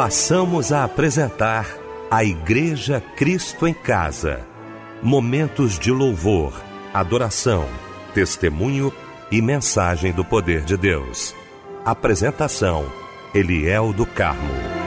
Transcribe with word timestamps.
passamos 0.00 0.72
a 0.72 0.82
apresentar 0.82 1.66
a 2.10 2.24
Igreja 2.24 3.02
Cristo 3.16 3.68
em 3.68 3.74
Casa. 3.74 4.40
Momentos 5.02 5.78
de 5.78 5.92
louvor, 5.92 6.58
adoração, 6.94 7.68
testemunho 8.14 8.90
e 9.30 9.42
mensagem 9.42 10.10
do 10.10 10.24
poder 10.24 10.62
de 10.62 10.78
Deus. 10.78 11.34
Apresentação: 11.84 12.90
Eliel 13.34 13.92
do 13.92 14.06
Carmo. 14.06 14.79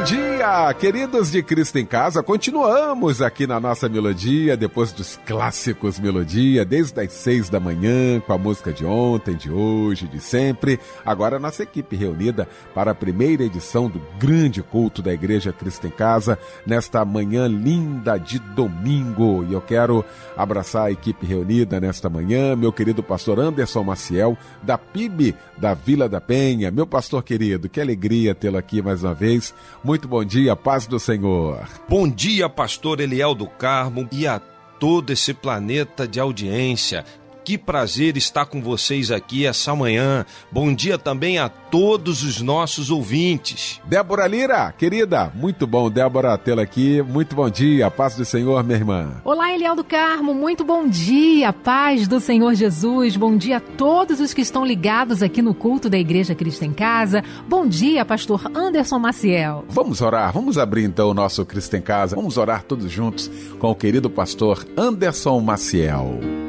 Bom 0.00 0.04
dia, 0.04 0.74
queridos 0.78 1.30
de 1.30 1.42
Cristo 1.42 1.76
em 1.78 1.84
Casa. 1.84 2.22
Continuamos 2.22 3.20
aqui 3.20 3.46
na 3.46 3.60
nossa 3.60 3.86
melodia, 3.86 4.56
depois 4.56 4.92
dos 4.92 5.20
clássicos 5.26 6.00
melodia, 6.00 6.64
desde 6.64 6.98
as 7.02 7.12
seis 7.12 7.50
da 7.50 7.60
manhã, 7.60 8.18
com 8.20 8.32
a 8.32 8.38
música 8.38 8.72
de 8.72 8.86
ontem, 8.86 9.36
de 9.36 9.52
hoje, 9.52 10.08
de 10.08 10.18
sempre. 10.18 10.80
Agora 11.04 11.36
a 11.36 11.38
nossa 11.38 11.64
equipe 11.64 11.96
reunida 11.96 12.48
para 12.74 12.92
a 12.92 12.94
primeira 12.94 13.44
edição 13.44 13.90
do 13.90 14.00
grande 14.18 14.62
culto 14.62 15.02
da 15.02 15.12
Igreja 15.12 15.52
Cristo 15.52 15.86
em 15.86 15.90
Casa, 15.90 16.38
nesta 16.66 17.04
manhã 17.04 17.46
linda 17.46 18.16
de 18.16 18.38
domingo. 18.38 19.44
E 19.44 19.52
eu 19.52 19.60
quero 19.60 20.02
abraçar 20.34 20.86
a 20.86 20.90
equipe 20.90 21.26
reunida 21.26 21.78
nesta 21.78 22.08
manhã, 22.08 22.56
meu 22.56 22.72
querido 22.72 23.02
pastor 23.02 23.38
Anderson 23.38 23.82
Maciel, 23.82 24.38
da 24.62 24.78
PIB 24.78 25.36
da 25.58 25.74
Vila 25.74 26.08
da 26.08 26.22
Penha. 26.22 26.70
Meu 26.70 26.86
pastor 26.86 27.22
querido, 27.22 27.68
que 27.68 27.82
alegria 27.82 28.34
tê-lo 28.34 28.56
aqui 28.56 28.80
mais 28.80 29.04
uma 29.04 29.12
vez 29.12 29.52
muito 29.90 30.06
bom 30.06 30.24
dia, 30.24 30.54
paz 30.54 30.86
do 30.86 31.00
Senhor. 31.00 31.68
Bom 31.88 32.08
dia, 32.08 32.48
pastor 32.48 33.00
Eliel 33.00 33.34
do 33.34 33.48
Carmo 33.48 34.08
e 34.12 34.24
a 34.24 34.38
todo 34.38 35.12
esse 35.12 35.34
planeta 35.34 36.06
de 36.06 36.20
audiência. 36.20 37.04
Que 37.44 37.56
prazer 37.56 38.16
estar 38.16 38.46
com 38.46 38.60
vocês 38.60 39.10
aqui 39.10 39.46
essa 39.46 39.74
manhã. 39.74 40.24
Bom 40.52 40.74
dia 40.74 40.98
também 40.98 41.38
a 41.38 41.48
todos 41.48 42.22
os 42.22 42.40
nossos 42.40 42.90
ouvintes. 42.90 43.80
Débora 43.84 44.26
Lira, 44.26 44.72
querida, 44.72 45.32
muito 45.34 45.66
bom, 45.66 45.90
Débora, 45.90 46.36
tê-la 46.36 46.62
aqui. 46.62 47.00
Muito 47.02 47.34
bom 47.34 47.48
dia, 47.48 47.90
paz 47.90 48.14
do 48.14 48.24
Senhor, 48.24 48.62
minha 48.62 48.76
irmã. 48.76 49.20
Olá, 49.24 49.52
Eliel 49.52 49.74
do 49.74 49.84
Carmo, 49.84 50.34
muito 50.34 50.64
bom 50.64 50.86
dia, 50.86 51.52
paz 51.52 52.06
do 52.06 52.20
Senhor 52.20 52.54
Jesus. 52.54 53.16
Bom 53.16 53.36
dia 53.36 53.56
a 53.56 53.60
todos 53.60 54.20
os 54.20 54.34
que 54.34 54.42
estão 54.42 54.64
ligados 54.64 55.22
aqui 55.22 55.40
no 55.40 55.54
culto 55.54 55.88
da 55.88 55.98
Igreja 55.98 56.34
Cristo 56.34 56.64
em 56.64 56.72
Casa. 56.72 57.22
Bom 57.48 57.66
dia, 57.66 58.04
pastor 58.04 58.50
Anderson 58.54 58.98
Maciel. 58.98 59.64
Vamos 59.68 60.00
orar, 60.00 60.32
vamos 60.32 60.58
abrir 60.58 60.84
então 60.84 61.10
o 61.10 61.14
nosso 61.14 61.44
Cristo 61.46 61.76
em 61.76 61.82
Casa. 61.82 62.16
Vamos 62.16 62.36
orar 62.36 62.64
todos 62.64 62.90
juntos 62.90 63.30
com 63.58 63.70
o 63.70 63.74
querido 63.74 64.10
pastor 64.10 64.66
Anderson 64.76 65.40
Maciel. 65.40 66.39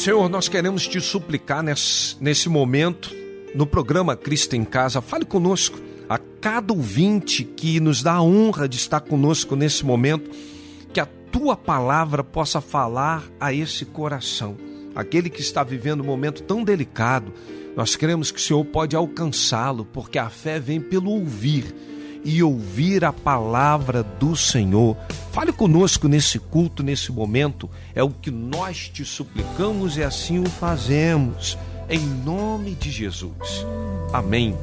Senhor, 0.00 0.30
nós 0.30 0.48
queremos 0.48 0.88
te 0.88 0.98
suplicar 0.98 1.62
nesse, 1.62 2.16
nesse 2.18 2.48
momento, 2.48 3.14
no 3.54 3.66
programa 3.66 4.16
Cristo 4.16 4.56
em 4.56 4.64
Casa, 4.64 5.02
fale 5.02 5.26
conosco, 5.26 5.78
a 6.08 6.18
cada 6.40 6.72
ouvinte 6.72 7.44
que 7.44 7.78
nos 7.80 8.02
dá 8.02 8.14
a 8.14 8.22
honra 8.22 8.66
de 8.66 8.78
estar 8.78 9.00
conosco 9.00 9.54
nesse 9.54 9.84
momento, 9.84 10.30
que 10.90 11.00
a 11.00 11.06
tua 11.30 11.54
palavra 11.54 12.24
possa 12.24 12.62
falar 12.62 13.22
a 13.38 13.52
esse 13.52 13.84
coração, 13.84 14.56
aquele 14.94 15.28
que 15.28 15.42
está 15.42 15.62
vivendo 15.62 16.00
um 16.00 16.06
momento 16.06 16.42
tão 16.44 16.64
delicado. 16.64 17.30
Nós 17.76 17.94
cremos 17.94 18.30
que 18.30 18.40
o 18.40 18.42
Senhor 18.42 18.64
pode 18.64 18.96
alcançá-lo, 18.96 19.84
porque 19.84 20.18
a 20.18 20.30
fé 20.30 20.58
vem 20.58 20.80
pelo 20.80 21.10
ouvir 21.10 21.74
e 22.24 22.42
ouvir 22.42 23.04
a 23.04 23.12
palavra 23.12 24.02
do 24.02 24.36
Senhor. 24.36 24.96
Fale 25.32 25.52
conosco 25.52 26.08
nesse 26.08 26.38
culto, 26.38 26.82
nesse 26.82 27.12
momento. 27.12 27.68
É 27.94 28.02
o 28.02 28.10
que 28.10 28.30
nós 28.30 28.88
te 28.88 29.04
suplicamos 29.04 29.96
e 29.96 30.02
assim 30.02 30.38
o 30.38 30.48
fazemos. 30.48 31.56
Em 31.88 31.98
nome 31.98 32.74
de 32.74 32.90
Jesus. 32.90 33.66
Amém. 34.12 34.56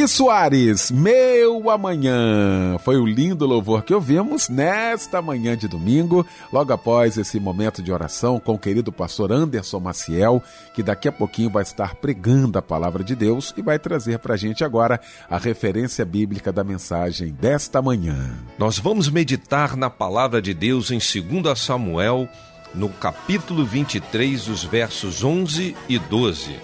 Eli 0.00 0.08
Soares, 0.08 0.90
Meu 0.90 1.68
Amanhã. 1.68 2.78
Foi 2.78 2.96
o 2.96 3.04
lindo 3.04 3.44
louvor 3.44 3.82
que 3.82 3.92
ouvimos 3.92 4.48
nesta 4.48 5.20
manhã 5.20 5.54
de 5.54 5.68
domingo, 5.68 6.26
logo 6.50 6.72
após 6.72 7.18
esse 7.18 7.38
momento 7.38 7.82
de 7.82 7.92
oração 7.92 8.40
com 8.40 8.54
o 8.54 8.58
querido 8.58 8.90
pastor 8.90 9.30
Anderson 9.30 9.78
Maciel, 9.78 10.42
que 10.72 10.82
daqui 10.82 11.06
a 11.06 11.12
pouquinho 11.12 11.50
vai 11.50 11.62
estar 11.62 11.96
pregando 11.96 12.58
a 12.58 12.62
palavra 12.62 13.04
de 13.04 13.14
Deus 13.14 13.52
e 13.58 13.60
vai 13.60 13.78
trazer 13.78 14.18
para 14.20 14.32
a 14.32 14.36
gente 14.38 14.64
agora 14.64 14.98
a 15.28 15.36
referência 15.36 16.02
bíblica 16.02 16.50
da 16.50 16.64
mensagem 16.64 17.34
desta 17.38 17.82
manhã. 17.82 18.38
Nós 18.58 18.78
vamos 18.78 19.10
meditar 19.10 19.76
na 19.76 19.90
palavra 19.90 20.40
de 20.40 20.54
Deus 20.54 20.90
em 20.90 20.98
2 20.98 21.58
Samuel, 21.58 22.26
no 22.74 22.88
capítulo 22.88 23.66
23, 23.66 24.48
os 24.48 24.64
versos 24.64 25.22
11 25.22 25.76
e 25.90 25.98
12. 25.98 26.56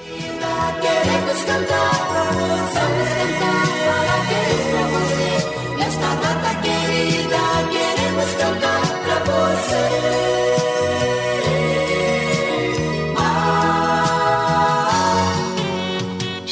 Queremos 0.81 1.45
cantar 1.45 3.16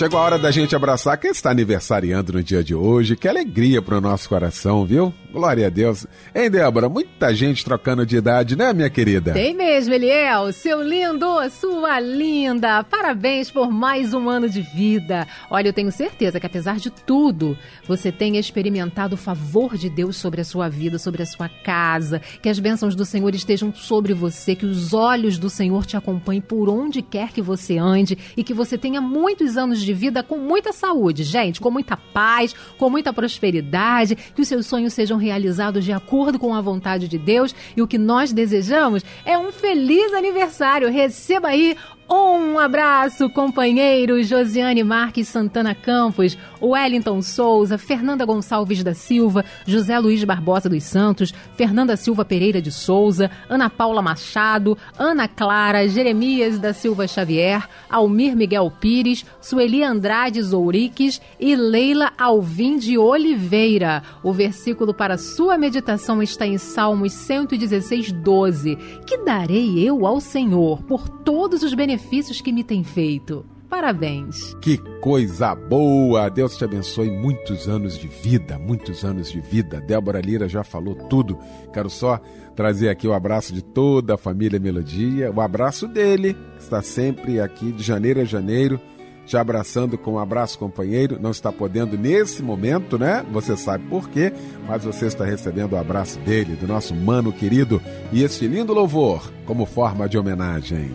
Chegou 0.05 0.19
a 0.19 0.23
hora 0.23 0.39
da 0.39 0.51
gente 0.51 0.77
abraçar 0.77 1.17
quem 1.17 1.31
está 1.31 1.51
aniversariando 1.51 2.35
no 2.35 2.43
dia 2.43 2.62
de 2.62 2.75
hoje. 2.75 3.17
Que 3.17 3.27
alegria 3.27 3.81
para 3.81 3.97
o 3.97 4.03
nosso 4.03 4.29
coração, 4.29 4.85
viu? 4.85 5.15
Glória 5.33 5.67
a 5.67 5.71
Deus. 5.71 6.06
Hein, 6.35 6.51
Débora? 6.51 6.91
Muita 6.91 7.35
gente 7.35 7.65
trocando 7.65 8.05
de 8.05 8.19
idade, 8.19 8.55
né, 8.55 8.73
minha 8.75 8.91
querida? 8.91 9.33
Tem 9.33 9.55
mesmo, 9.55 9.95
Eliel. 9.95 10.53
Seu 10.53 10.83
lindo, 10.83 11.27
sua 11.51 11.99
linda. 12.01 12.85
Parabéns 12.85 13.51
por 13.51 13.73
mais 13.73 14.12
um 14.12 14.29
ano 14.29 14.47
de 14.49 14.61
vida. 14.61 15.27
Olha, 15.51 15.69
eu 15.69 15.73
tenho 15.73 15.91
certeza 15.91 16.39
que 16.39 16.47
apesar 16.47 16.77
de 16.77 16.91
tudo, 16.91 17.56
você 17.89 18.12
tenha 18.12 18.39
experimentado 18.39 19.15
o 19.15 19.19
favor 19.19 19.77
de 19.77 19.89
Deus 19.89 20.17
sobre 20.19 20.43
a 20.43 20.45
sua 20.45 20.69
vida, 20.69 20.99
sobre 20.99 21.23
a 21.23 21.27
sua 21.27 21.49
casa. 21.49 22.21
Que 22.43 22.51
as 22.51 22.59
bênçãos 22.59 22.95
do 22.95 23.06
Senhor 23.06 23.35
estejam 23.35 23.75
sobre 23.75 24.12
você, 24.12 24.55
que 24.55 24.67
os 24.67 24.93
olhos 24.93 25.39
do 25.39 25.49
Senhor 25.49 25.87
te 25.87 25.97
acompanhem 25.97 26.43
por 26.43 26.69
onde 26.69 27.01
quer 27.01 27.33
que 27.33 27.41
você 27.41 27.79
ande 27.79 28.19
e 28.37 28.45
que 28.45 28.53
você 28.53 28.77
tenha 28.77 29.01
muitos 29.01 29.56
anos 29.56 29.83
de 29.83 29.94
vida 29.94 30.23
com 30.23 30.37
muita 30.37 30.73
saúde, 30.73 31.23
gente, 31.23 31.61
com 31.61 31.70
muita 31.70 31.96
paz, 31.96 32.55
com 32.76 32.91
muita 32.91 33.12
prosperidade, 33.12 34.17
que 34.17 34.43
os 34.43 34.49
seus 34.49 34.67
sonhos 34.67 34.93
sejam 34.93 35.17
realizados 35.17 35.85
de 35.85 35.93
acordo 35.93 36.38
com 36.38 36.55
a 36.55 36.61
vontade 36.61 37.08
de 37.08 37.19
Deus 37.19 37.55
e 37.76 37.81
o 37.81 37.87
que 37.87 37.99
nós 37.99 38.32
desejamos 38.32 39.05
é 39.25 39.38
um 39.38 39.52
feliz 39.52 40.12
aniversário. 40.12 40.91
Receba 40.91 41.49
aí 41.49 41.76
um 42.09 42.59
abraço, 42.59 43.31
companheiro 43.31 44.23
Josiane 44.23 44.85
Marques 44.85 45.27
Santana 45.29 45.75
Campos, 45.75 46.37
Wellington 46.61 47.23
Souza, 47.23 47.79
Fernanda 47.79 48.25
Gonçalves 48.27 48.83
da 48.83 48.95
Silva, 48.95 49.45
José 49.67 49.99
Luiz 49.99 50.23
Barbosa 50.23 50.69
dos 50.69 50.85
Santos, 50.85 51.33
Fernanda 51.56 51.97
Silva 51.97 52.25
Pereira 52.25 52.61
de 52.61 52.71
Souza, 52.71 53.31
Ana 53.49 53.71
Paula 53.71 54.03
Machado, 54.03 54.77
Ana 54.99 55.27
Clara, 55.27 55.89
Jeremias 55.89 56.59
da 56.59 56.75
Silva 56.75 57.09
Xavier, 57.09 57.67
Almir 57.89 58.37
Miguel 58.37 58.71
Pires, 58.71 59.25
Sueli 59.41 59.83
Andrade 59.83 60.43
Zouriques 60.43 61.21
e 61.41 61.56
Leila 61.56 62.12
Alvim 62.19 62.79
de 62.79 62.99
Oliveira. 62.99 64.03
O 64.23 64.32
versículo 64.32 64.93
para 64.93 65.17
sua 65.17 65.56
meditação 65.56 66.23
está 66.23 66.46
em 66.46 66.58
Salmos 66.58 67.13
116, 67.13 68.13
12. 68.13 68.77
Que 69.06 69.25
darei 69.25 69.79
eu 69.79 70.06
ao 70.06 70.20
Senhor 70.20 70.82
por 70.82 71.08
todos 71.08 71.63
os 71.63 71.73
benefícios 71.73 71.94
benefícios 71.94 72.41
que 72.41 72.53
me 72.53 72.65
tem 72.65 72.82
feito. 72.82 73.46
Parabéns. 73.70 74.55
Que 74.60 74.79
coisa 75.01 75.55
boa! 75.55 76.29
Deus 76.29 76.56
te 76.56 76.65
abençoe 76.65 77.10
muitos 77.10 77.69
anos 77.69 77.98
de 77.98 78.08
vida, 78.08 78.58
muitos 78.58 79.05
anos 79.05 79.31
de 79.31 79.41
vida. 79.41 79.81
Débora 79.81 80.20
Lira 80.20 80.48
já 80.48 80.65
falou 80.65 80.94
tudo. 81.08 81.39
Quero 81.72 81.89
só 81.89 82.20
trazer 82.55 82.89
aqui 82.89 83.06
o 83.06 83.13
abraço 83.13 83.53
de 83.53 83.63
toda 83.63 84.15
a 84.15 84.19
família 84.19 84.60
Melodia, 84.60 85.31
o 85.31 85.41
abraço 85.41 85.86
dele, 85.89 86.34
que 86.56 86.63
está 86.63 86.82
sempre 86.82 87.41
aqui 87.41 87.72
de 87.72 87.82
janeiro 87.82 88.20
a 88.20 88.24
janeiro, 88.24 88.81
te 89.27 89.36
abraçando 89.36 89.98
com 89.98 90.13
um 90.13 90.19
abraço 90.19 90.58
companheiro. 90.58 91.19
Não 91.20 91.31
está 91.31 91.53
podendo 91.53 91.96
nesse 91.96 92.43
momento, 92.43 92.98
né? 92.98 93.24
Você 93.32 93.56
sabe 93.56 93.84
por 93.89 94.08
quê, 94.08 94.32
mas 94.69 94.84
você 94.84 95.06
está 95.06 95.24
recebendo 95.24 95.72
o 95.72 95.79
abraço 95.79 96.19
dele, 96.20 96.56
do 96.56 96.67
nosso 96.67 96.94
mano 96.94 97.32
querido, 97.32 97.81
e 98.13 98.22
este 98.22 98.46
lindo 98.46 98.72
louvor 98.72 99.32
como 99.46 99.67
forma 99.67 100.08
de 100.08 100.17
homenagem 100.17 100.93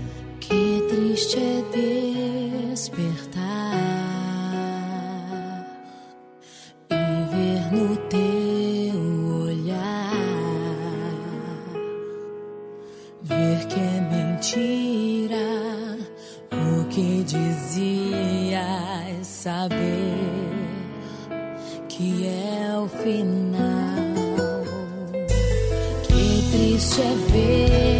triste 1.19 1.37
é 1.37 1.61
despertar 2.71 3.75
e 6.89 6.95
ver 7.29 7.61
no 7.73 7.97
teu 8.07 8.99
olhar, 9.43 10.13
ver 13.21 13.67
que 13.67 13.79
é 13.79 13.99
mentira 14.09 15.49
o 16.53 16.85
que 16.87 17.23
dizias, 17.23 18.57
saber 19.27 19.75
que 21.89 22.27
é 22.27 22.77
o 22.77 22.87
final. 22.87 23.99
Que 26.07 26.49
triste 26.49 27.01
é 27.01 27.13
ver 27.31 27.98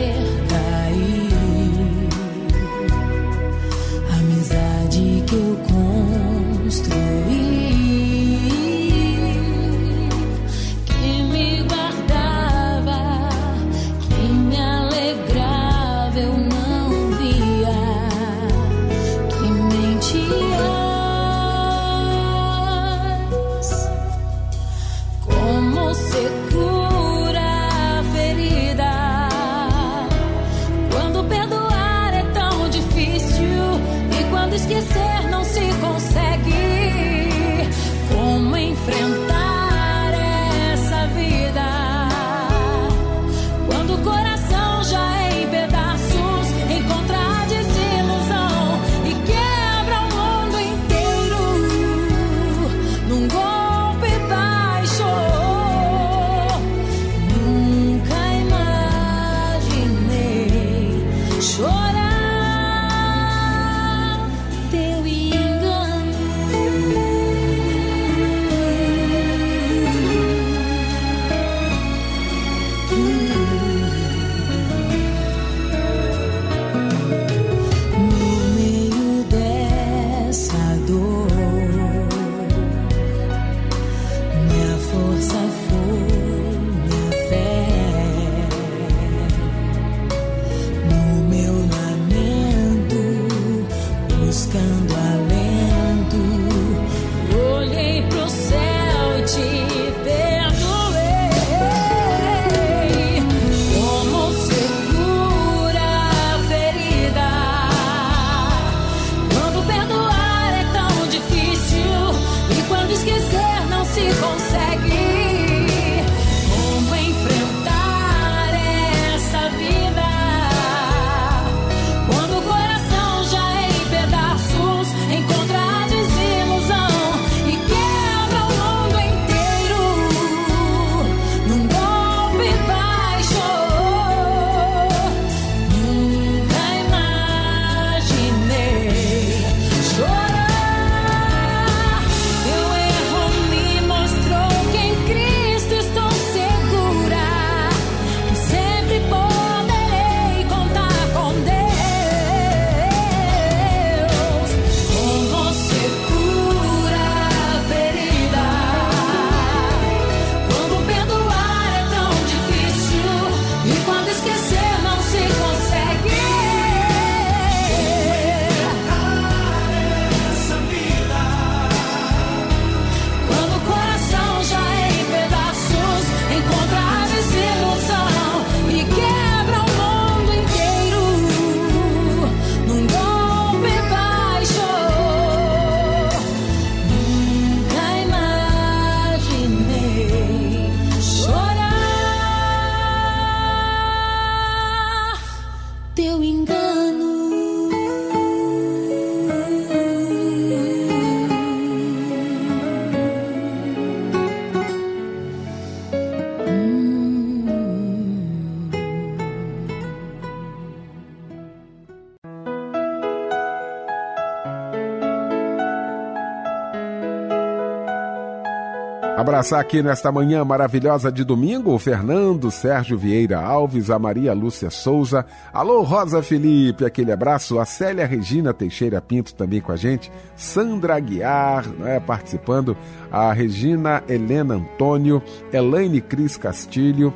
Abraçar 219.40 219.62
aqui 219.62 219.82
nesta 219.82 220.12
manhã 220.12 220.44
maravilhosa 220.44 221.10
de 221.10 221.24
domingo 221.24 221.74
o 221.74 221.80
Fernando 221.80 222.52
Sérgio 222.52 222.98
Vieira 222.98 223.40
Alves, 223.40 223.90
a 223.90 223.98
Maria 223.98 224.34
Lúcia 224.34 224.70
Souza, 224.70 225.26
alô 225.54 225.82
Rosa 225.82 226.22
Felipe, 226.22 226.84
aquele 226.84 227.10
abraço, 227.10 227.58
a 227.58 227.64
Célia 227.64 228.06
Regina 228.06 228.54
Teixeira 228.54 229.00
Pinto 229.00 229.34
também 229.34 229.62
com 229.62 229.72
a 229.72 229.78
gente, 229.78 230.12
Sandra 230.36 230.98
Aguiar 230.98 231.66
né, 231.70 232.02
participando, 232.02 232.76
a 233.10 233.32
Regina 233.32 234.04
Helena 234.10 234.56
Antônio, 234.56 235.24
Elaine 235.54 236.02
Cris 236.02 236.36
Castilho, 236.36 237.14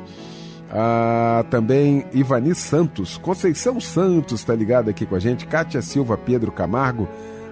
também 1.50 2.06
Ivani 2.14 2.54
Santos, 2.54 3.18
Conceição 3.18 3.78
Santos 3.78 4.40
está 4.40 4.54
ligada 4.54 4.88
aqui 4.90 5.04
com 5.04 5.14
a 5.14 5.20
gente, 5.20 5.46
Kátia 5.46 5.82
Silva 5.82 6.16
Pedro 6.16 6.50
Camargo, 6.50 7.06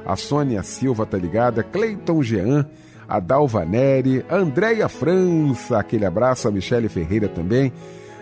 a 0.06 0.16
Sônia 0.16 0.62
Silva 0.62 1.04
tá 1.04 1.18
ligada, 1.18 1.62
Cleiton 1.62 2.22
Jean, 2.22 2.66
a 3.12 3.20
Dalva 3.20 3.62
Neri, 3.62 4.24
a 4.26 4.36
Andréia 4.36 4.88
França, 4.88 5.78
aquele 5.78 6.06
abraço, 6.06 6.48
a 6.48 6.50
Michele 6.50 6.88
Ferreira 6.88 7.28
também, 7.28 7.70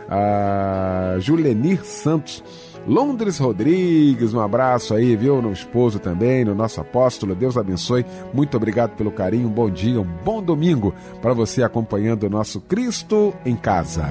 a 0.09 1.15
Julenir 1.21 1.85
Santos, 1.85 2.43
Londres 2.89 3.39
Rodrigues, 3.39 4.35
um 4.35 4.41
abraço 4.41 4.93
aí, 4.93 5.15
viu? 5.15 5.41
No 5.41 5.53
esposo 5.53 6.01
também, 6.01 6.45
no 6.45 6.57
nosso 6.57 6.81
apóstolo. 6.81 7.37
Deus 7.37 7.57
abençoe. 7.57 8.05
Muito 8.35 8.57
obrigado 8.57 8.97
pelo 8.97 9.13
carinho. 9.13 9.47
Um 9.47 9.53
bom 9.53 9.71
dia, 9.71 10.01
um 10.01 10.09
bom 10.25 10.43
domingo 10.43 10.93
para 11.23 11.35
você 11.35 11.63
acompanhando 11.63 12.25
o 12.25 12.31
nosso 12.31 12.61
Cristo 12.61 13.33
em 13.45 13.55
Casa. 13.55 14.05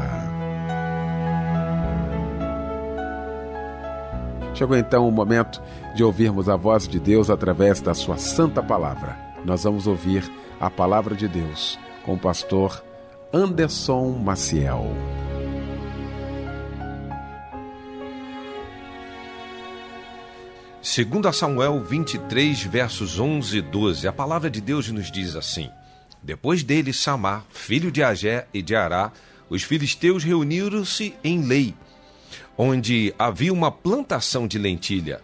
Chegou 4.54 4.78
então 4.78 5.06
o 5.06 5.12
momento 5.12 5.62
de 5.94 6.06
ouvirmos 6.06 6.48
a 6.48 6.56
voz 6.56 6.88
de 6.88 7.02
Deus 7.02 7.30
através 7.30 7.82
da 7.82 7.94
sua 7.94 8.18
santa 8.18 8.64
palavra. 8.64 9.29
Nós 9.46 9.64
vamos 9.64 9.88
ouvir 9.88 10.30
a 10.60 10.70
palavra 10.70 11.16
de 11.16 11.28
Deus 11.28 11.80
com 12.04 12.16
o 12.16 12.20
pastor 12.20 12.84
Anderson 13.34 14.10
Maciel. 14.18 14.86
Segundo 20.82 21.32
Samuel 21.32 21.82
23, 21.84 22.64
versos 22.64 23.20
11 23.20 23.58
e 23.58 23.62
12, 23.62 24.08
a 24.08 24.14
palavra 24.14 24.50
de 24.50 24.60
Deus 24.60 24.90
nos 24.90 25.12
diz 25.12 25.36
assim: 25.36 25.70
Depois 26.22 26.64
dele, 26.64 26.92
Samar, 26.92 27.46
filho 27.50 27.92
de 27.92 28.04
Agé 28.04 28.48
e 28.54 28.62
de 28.62 28.76
Ará, 28.76 29.12
os 29.50 29.64
filisteus 29.64 30.24
reuniram-se 30.24 31.16
em 31.24 31.44
Lei, 31.44 31.76
onde 32.58 33.14
havia 33.18 33.54
uma 33.54 33.72
plantação 33.72 34.48
de 34.48 34.58
lentilha. 34.58 35.22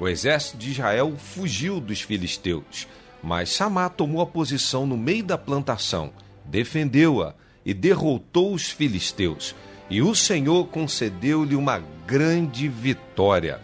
O 0.00 0.06
exército 0.06 0.56
de 0.56 0.70
Israel 0.70 1.14
fugiu 1.18 1.80
dos 1.80 2.00
filisteus, 2.00 2.86
mas 3.22 3.50
Samar 3.50 3.90
tomou 3.90 4.20
a 4.20 4.26
posição 4.26 4.86
no 4.86 4.96
meio 4.96 5.24
da 5.24 5.36
plantação, 5.36 6.12
defendeu-a 6.44 7.34
e 7.64 7.74
derrotou 7.74 8.54
os 8.54 8.70
filisteus. 8.70 9.54
E 9.90 10.02
o 10.02 10.14
Senhor 10.14 10.66
concedeu-lhe 10.68 11.56
uma 11.56 11.82
grande 12.06 12.68
vitória. 12.68 13.60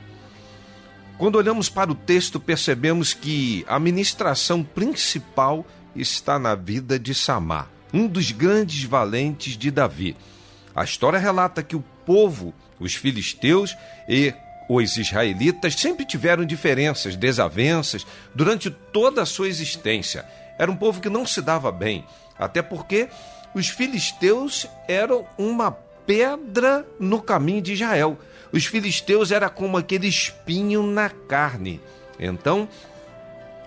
Quando 1.17 1.37
olhamos 1.37 1.69
para 1.69 1.93
o 1.93 1.95
texto, 1.95 2.41
percebemos 2.41 3.15
que 3.15 3.65
a 3.69 3.79
ministração 3.79 4.63
principal 4.63 5.65
está 5.95 6.39
na 6.39 6.55
vida 6.55 6.99
de 6.99 7.15
Samar, 7.15 7.71
um 7.93 8.07
dos 8.07 8.33
grandes 8.33 8.83
valentes 8.85 9.57
de 9.57 9.71
Davi. 9.71 10.17
A 10.75 10.83
história 10.83 11.19
relata 11.19 11.63
que 11.63 11.77
o 11.77 11.85
povo, 12.05 12.53
os 12.81 12.95
filisteus 12.95 13.77
e 14.09 14.35
os 14.69 14.97
israelitas 14.97 15.75
sempre 15.75 16.05
tiveram 16.05 16.45
diferenças, 16.45 17.17
desavenças 17.17 18.07
durante 18.35 18.71
toda 18.71 19.23
a 19.23 19.27
sua 19.27 19.49
existência. 19.49 20.25
Era 20.59 20.71
um 20.71 20.77
povo 20.77 21.01
que 21.01 21.11
não 21.11 21.27
se 21.27 21.43
dava 21.43 21.71
bem, 21.71 22.05
até 22.39 22.63
porque 22.63 23.09
os 23.55 23.69
filisteus 23.69 24.67
eram 24.89 25.27
uma 25.39 25.71
pedra 26.07 26.87
no 26.99 27.21
caminho 27.21 27.63
de 27.63 27.73
Israel. 27.73 28.19
Os 28.53 28.67
filisteus 28.67 29.31
era 29.31 29.49
como 29.49 29.77
aquele 29.77 30.07
espinho 30.07 30.83
na 30.83 31.09
carne. 31.09 31.81
Então, 32.19 32.69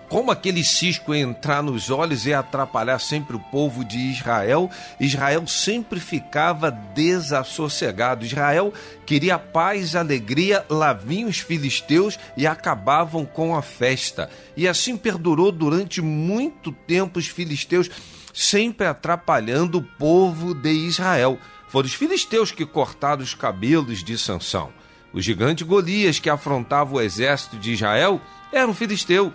como 0.08 0.30
aquele 0.30 0.64
cisco 0.64 1.14
entrar 1.14 1.62
nos 1.62 1.90
olhos 1.90 2.26
e 2.26 2.32
atrapalhar 2.32 2.98
sempre 2.98 3.36
o 3.36 3.40
povo 3.40 3.84
de 3.84 3.98
Israel, 3.98 4.70
Israel 4.98 5.46
sempre 5.46 6.00
ficava 6.00 6.70
desassossegado. 6.70 8.24
Israel 8.24 8.72
queria 9.04 9.38
paz, 9.38 9.94
alegria, 9.94 10.64
lá 10.68 10.94
vinham 10.94 11.28
os 11.28 11.38
filisteus 11.38 12.18
e 12.36 12.46
acabavam 12.46 13.26
com 13.26 13.54
a 13.54 13.60
festa. 13.60 14.30
E 14.56 14.66
assim 14.66 14.96
perdurou 14.96 15.52
durante 15.52 16.00
muito 16.00 16.72
tempo 16.72 17.18
os 17.18 17.26
filisteus, 17.26 17.90
sempre 18.32 18.86
atrapalhando 18.86 19.78
o 19.78 19.82
povo 19.82 20.54
de 20.54 20.70
Israel. 20.70 21.38
Foram 21.68 21.86
os 21.86 21.94
filisteus 21.94 22.50
que 22.50 22.64
cortaram 22.64 23.22
os 23.22 23.34
cabelos 23.34 24.02
de 24.02 24.16
Sansão. 24.16 24.70
O 25.12 25.20
gigante 25.20 25.64
Golias, 25.64 26.18
que 26.18 26.30
afrontava 26.30 26.94
o 26.94 27.00
exército 27.00 27.58
de 27.58 27.72
Israel, 27.72 28.20
era 28.50 28.66
um 28.66 28.74
filisteu. 28.74 29.32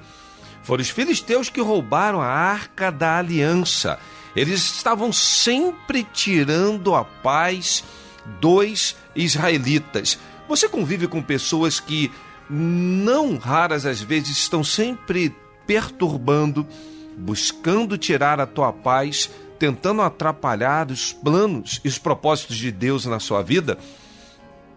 Foram 0.63 0.81
os 0.81 0.89
filisteus 0.89 1.49
que 1.49 1.61
roubaram 1.61 2.21
a 2.21 2.27
arca 2.27 2.91
da 2.91 3.17
aliança. 3.17 3.99
Eles 4.35 4.61
estavam 4.61 5.11
sempre 5.11 6.03
tirando 6.03 6.95
a 6.95 7.03
paz 7.03 7.83
dos 8.39 8.95
israelitas. 9.15 10.17
Você 10.47 10.67
convive 10.67 11.07
com 11.07 11.21
pessoas 11.21 11.79
que, 11.79 12.11
não 12.49 13.37
raras 13.37 13.85
às 13.85 14.01
vezes, 14.01 14.37
estão 14.37 14.63
sempre 14.63 15.35
perturbando, 15.67 16.65
buscando 17.17 17.97
tirar 17.97 18.39
a 18.39 18.47
tua 18.47 18.71
paz, 18.73 19.29
tentando 19.59 20.01
atrapalhar 20.01 20.89
os 20.89 21.13
planos 21.13 21.79
e 21.83 21.87
os 21.87 21.97
propósitos 21.97 22.57
de 22.57 22.71
Deus 22.71 23.05
na 23.05 23.19
sua 23.19 23.41
vida? 23.41 23.77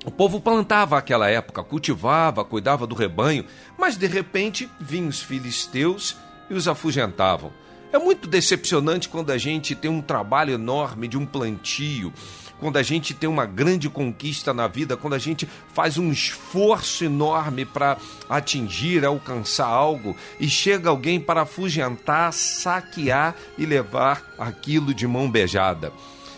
O 0.06 0.10
povo 0.12 0.40
plantava 0.40 0.96
aquela 0.96 1.28
época, 1.28 1.64
cultivava, 1.64 2.44
cuidava 2.44 2.86
do 2.86 2.94
rebanho, 2.94 3.44
mas 3.76 3.96
de 3.96 4.06
repente 4.06 4.70
vinham 4.78 5.08
os 5.08 5.20
filisteus 5.20 6.16
e 6.48 6.54
os 6.54 6.68
afugentavam. 6.68 7.52
É 7.92 7.98
muito 7.98 8.28
decepcionante 8.28 9.08
quando 9.08 9.32
a 9.32 9.36
gente 9.36 9.74
tem 9.74 9.90
um 9.90 10.00
trabalho 10.00 10.54
enorme 10.54 11.08
de 11.08 11.18
um 11.18 11.26
plantio, 11.26 12.12
quando 12.60 12.76
a 12.76 12.84
gente 12.84 13.14
tem 13.14 13.28
uma 13.28 13.46
grande 13.46 13.90
conquista 13.90 14.54
na 14.54 14.68
vida, 14.68 14.96
quando 14.96 15.14
a 15.14 15.18
gente 15.18 15.48
faz 15.74 15.98
um 15.98 16.12
esforço 16.12 17.04
enorme 17.04 17.64
para 17.64 17.96
atingir, 18.28 19.04
alcançar 19.04 19.66
algo 19.66 20.16
e 20.38 20.48
chega 20.48 20.88
alguém 20.88 21.18
para 21.18 21.42
afugentar, 21.42 22.32
saquear 22.32 23.34
e 23.58 23.66
levar 23.66 24.22
aquilo 24.38 24.94
de 24.94 25.04
mão 25.04 25.28
beijada. 25.28 25.92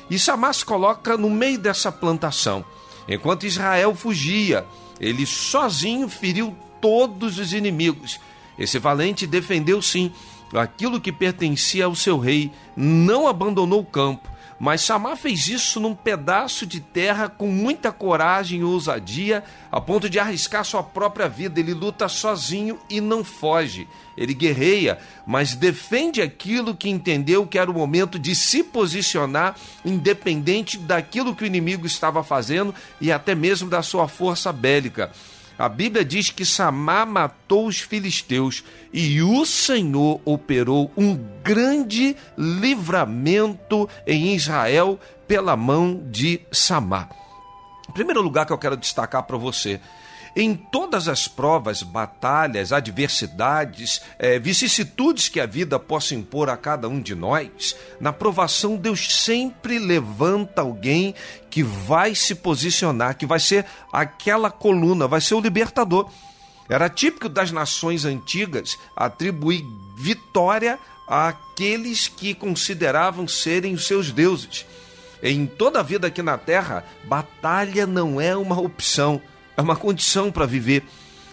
E 0.09 0.19
Samás 0.19 0.65
coloca 0.65 1.19
no 1.19 1.29
meio 1.29 1.59
dessa 1.59 1.93
plantação. 1.93 2.65
Enquanto 3.09 3.47
Israel 3.47 3.95
fugia, 3.95 4.67
ele 5.01 5.25
sozinho 5.25 6.09
feriu 6.09 6.55
todos 6.81 7.39
os 7.39 7.53
inimigos. 7.53 8.21
Esse 8.59 8.79
valente 8.79 9.27
defendeu 9.27 9.81
sim 9.81 10.13
aquilo 10.53 11.01
que 11.01 11.13
pertencia 11.13 11.85
ao 11.85 11.95
seu 11.95 12.19
rei, 12.19 12.51
não 12.77 13.27
abandonou 13.27 13.81
o 13.81 13.87
campo, 13.87 14.29
mas 14.59 14.81
Samar 14.81 15.17
fez 15.17 15.47
isso 15.47 15.79
num 15.79 15.95
pedaço 15.95 16.67
de 16.67 16.81
terra 16.81 17.29
com 17.29 17.47
muita 17.47 17.93
coragem 17.93 18.61
e 18.61 18.65
ousadia, 18.65 19.45
a 19.71 19.81
ponto 19.81 20.11
de 20.11 20.19
arriscar 20.19 20.65
sua 20.65 20.83
própria 20.83 21.29
vida. 21.29 21.61
Ele 21.61 21.73
luta 21.73 22.09
sozinho 22.09 22.79
e 22.91 23.01
não 23.01 23.23
foge. 23.23 23.87
Ele 24.17 24.35
guerreia, 24.35 24.99
mas 25.25 25.55
defende 25.55 26.21
aquilo 26.21 26.75
que 26.75 26.89
entendeu 26.89 27.47
que 27.47 27.59
era 27.59 27.71
o 27.71 27.75
momento 27.75 28.19
de 28.19 28.35
se 28.35 28.65
posicionar, 28.65 29.55
independente 29.85 30.77
daquilo 30.77 31.37
que 31.37 31.45
o 31.45 31.47
inimigo 31.47 31.87
estava 31.87 32.25
fazendo 32.25 32.75
e 33.01 33.13
até 33.13 33.37
mesmo 33.37 33.71
da 33.71 33.81
sua 33.81 34.09
força 34.09 34.53
bélica. 34.53 35.13
A 35.59 35.69
Bíblia 35.69 36.05
diz 36.05 36.31
que 36.31 36.45
Samá 36.45 37.05
matou 37.05 37.67
os 37.67 37.81
filisteus 37.81 38.63
e 38.93 39.21
o 39.21 39.45
Senhor 39.45 40.21
operou 40.25 40.93
um 40.97 41.19
grande 41.43 42.17
livramento 42.37 43.89
em 44.07 44.37
Israel 44.37 45.01
pela 45.27 45.57
mão 45.57 46.01
de 46.11 46.41
Samá. 46.53 47.09
Primeiro 47.93 48.23
lugar 48.23 48.47
que 48.47 48.53
eu 48.53 48.59
quero 48.59 48.77
destacar 48.77 49.25
para 49.25 49.37
você 49.37 49.81
em 50.41 50.55
todas 50.55 51.09
as 51.09 51.27
provas, 51.27 51.83
batalhas, 51.83 52.73
adversidades, 52.73 54.01
é, 54.21 54.39
vicissitudes 54.39 55.29
que 55.29 55.41
a 55.41 55.47
vida 55.47 55.81
possa 55.81 56.15
impor 56.15 56.49
a 56.49 56.57
cada 56.57 56.89
um 56.89 57.01
de 57.01 57.13
nós, 57.13 57.75
na 58.01 58.13
provação 58.13 58.77
Deus 58.77 59.17
sempre 59.17 59.81
levanta 59.81 60.63
alguém 60.63 61.13
que 61.51 61.65
vai 61.65 62.15
se 62.15 62.37
posicionar, 62.37 63.17
que 63.17 63.27
vai 63.27 63.41
ser 63.41 63.67
aquela 63.93 64.49
coluna, 64.49 65.09
vai 65.09 65.21
ser 65.21 65.35
o 65.35 65.41
libertador. 65.41 66.09
Era 66.69 66.89
típico 66.89 67.29
das 67.29 67.51
nações 67.51 68.05
antigas 68.05 68.79
atribuir 68.95 69.65
vitória 69.97 70.79
àqueles 71.09 72.07
que 72.07 72.33
consideravam 72.33 73.27
serem 73.27 73.75
os 73.75 73.89
seus 73.89 74.13
deuses. 74.13 74.65
Em 75.21 75.47
toda 75.47 75.81
a 75.81 75.83
vida 75.83 76.07
aqui 76.07 76.23
na 76.23 76.39
terra, 76.39 76.85
batalha 77.03 77.89
não 77.89 78.21
é 78.21 78.37
uma 78.37 78.61
opção 78.61 79.21
é 79.59 79.61
uma 79.61 79.77
condição 79.77 80.31
para 80.31 80.47
viver. 80.47 80.85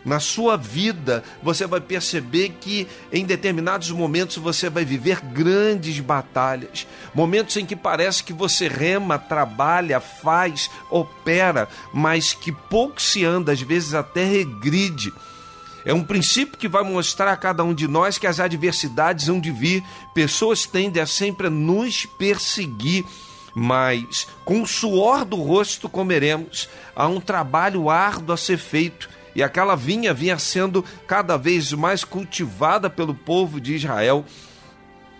na 0.03 0.19
sua 0.19 0.55
vida, 0.55 1.23
você 1.41 1.65
vai 1.65 1.81
perceber 1.81 2.49
que 2.61 2.87
em 3.11 3.25
determinados 3.25 3.89
momentos 3.89 4.37
você 4.37 4.69
vai 4.69 4.85
viver 4.85 5.19
grandes 5.19 5.99
batalhas, 5.99 6.85
momentos 7.11 7.57
em 7.57 7.65
que 7.65 7.75
parece 7.75 8.23
que 8.23 8.31
você 8.31 8.67
rema, 8.67 9.17
trabalha, 9.17 9.99
faz, 9.99 10.69
opera, 10.91 11.67
mas 11.91 12.35
que 12.35 12.51
pouco 12.51 13.01
se 13.01 13.25
anda, 13.25 13.51
às 13.51 13.61
vezes 13.61 13.95
até 13.95 14.23
regride. 14.23 15.11
É 15.83 15.91
um 15.91 16.03
princípio 16.03 16.57
que 16.57 16.67
vai 16.67 16.83
mostrar 16.83 17.31
a 17.31 17.37
cada 17.37 17.63
um 17.63 17.73
de 17.73 17.87
nós 17.87 18.19
que 18.19 18.27
as 18.27 18.39
adversidades 18.39 19.27
hão 19.27 19.39
de 19.39 19.49
vir, 19.49 19.83
pessoas 20.13 20.67
tendem 20.67 21.01
a 21.01 21.07
sempre 21.07 21.49
nos 21.49 22.05
perseguir 22.05 23.03
mas 23.55 24.27
com 24.43 24.61
o 24.61 24.67
suor 24.67 25.23
do 25.23 25.37
rosto 25.37 25.87
comeremos. 25.87 26.67
Há 26.93 27.07
um 27.07 27.21
trabalho 27.21 27.89
árduo 27.89 28.33
a 28.33 28.37
ser 28.37 28.57
feito. 28.57 29.09
E 29.33 29.41
aquela 29.41 29.75
vinha 29.75 30.13
vinha 30.13 30.37
sendo 30.37 30.83
cada 31.07 31.37
vez 31.37 31.71
mais 31.71 32.03
cultivada 32.03 32.89
pelo 32.89 33.15
povo 33.15 33.61
de 33.61 33.75
Israel. 33.75 34.25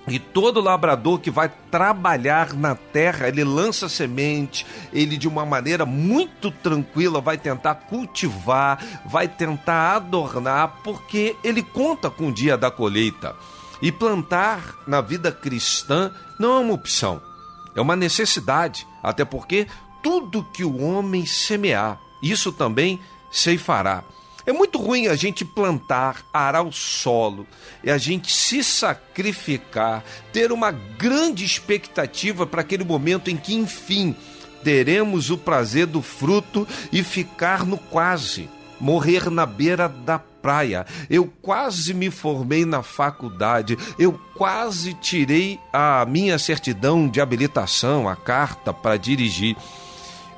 E 0.08 0.20
todo 0.20 0.62
labrador 0.62 1.20
que 1.20 1.32
vai 1.32 1.52
trabalhar 1.72 2.54
na 2.54 2.76
terra, 2.76 3.28
ele 3.28 3.44
lança 3.44 3.90
semente, 3.90 4.66
ele 4.94 5.18
de 5.18 5.28
uma 5.28 5.46
maneira 5.46 5.84
muito 5.84 6.52
tranquila 6.52 7.20
vai 7.20 7.40
tentar 7.40 7.74
cultivar, 7.74 9.02
vai 9.06 9.28
tentar 9.28 9.96
adornar, 9.96 10.82
porque 10.84 11.36
ele 11.44 11.64
conta 11.64 12.10
com 12.12 12.28
o 12.28 12.34
dia 12.34 12.56
da 12.56 12.70
colheita. 12.70 13.36
E 13.82 13.92
plantar 13.92 14.76
na 14.86 15.02
vida 15.02 15.32
cristã 15.32 16.12
não 16.38 16.58
é 16.58 16.60
uma 16.60 16.74
opção 16.74 17.35
é 17.76 17.82
uma 17.82 17.96
necessidade, 17.96 18.88
até 19.04 19.26
porque 19.26 19.68
tudo 20.02 20.48
que 20.54 20.64
o 20.64 20.82
homem 20.82 21.26
semear, 21.26 22.00
isso 22.22 22.52
também 22.52 23.00
ceifará. 23.32 24.04
É 24.46 24.54
muito 24.54 24.78
ruim 24.78 25.08
a 25.08 25.16
gente 25.16 25.44
plantar, 25.44 26.24
arar 26.32 26.62
o 26.62 26.72
solo, 26.72 27.48
e 27.84 27.90
a 27.90 27.98
gente 27.98 28.32
se 28.32 28.64
sacrificar, 28.64 30.04
ter 30.32 30.52
uma 30.52 30.72
grande 30.72 31.44
expectativa 31.44 32.46
para 32.46 32.62
aquele 32.62 32.84
momento 32.84 33.32
em 33.32 33.36
que, 33.36 33.56
enfim, 33.56 34.16
teremos 34.64 35.32
o 35.32 35.38
prazer 35.38 35.88
do 35.88 36.02
fruto 36.02 36.68
e 36.92 37.04
ficar 37.04 37.66
no 37.66 37.78
quase, 37.78 38.48
morrer 38.80 39.32
na 39.32 39.46
beira 39.46 39.90
da 39.90 40.20
praia, 40.46 40.86
eu 41.10 41.26
quase 41.42 41.92
me 41.92 42.12
formei 42.12 42.66
na 42.66 42.84
faculdade, 42.84 43.76
eu 43.98 44.14
quase 44.36 44.94
tirei 44.94 45.60
a 45.74 46.06
minha 46.06 46.38
certidão 46.38 47.08
de 47.08 47.20
habilitação, 47.20 48.08
a 48.08 48.16
carta 48.16 48.72
para 48.72 48.96
dirigir. 48.96 49.58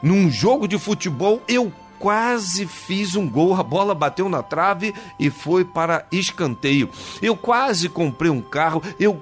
Num 0.02 0.32
jogo 0.32 0.65
de 0.65 0.80
futebol, 0.80 1.41
eu 1.46 1.74
quase 2.00 2.65
fiz 2.65 3.17
um 3.17 3.30
gol, 3.30 3.54
a 3.56 3.62
bola 3.62 3.93
bateu 3.93 4.30
na 4.30 4.41
trave 4.41 4.96
e 5.20 5.30
foi 5.30 5.65
para 5.65 6.06
escanteio. 6.10 6.89
Eu 7.22 7.36
quase 7.36 7.89
comprei 7.89 8.32
um 8.32 8.41
carro, 8.41 8.82
eu 8.98 9.22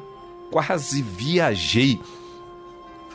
quase 0.51 1.01
viajei. 1.01 1.99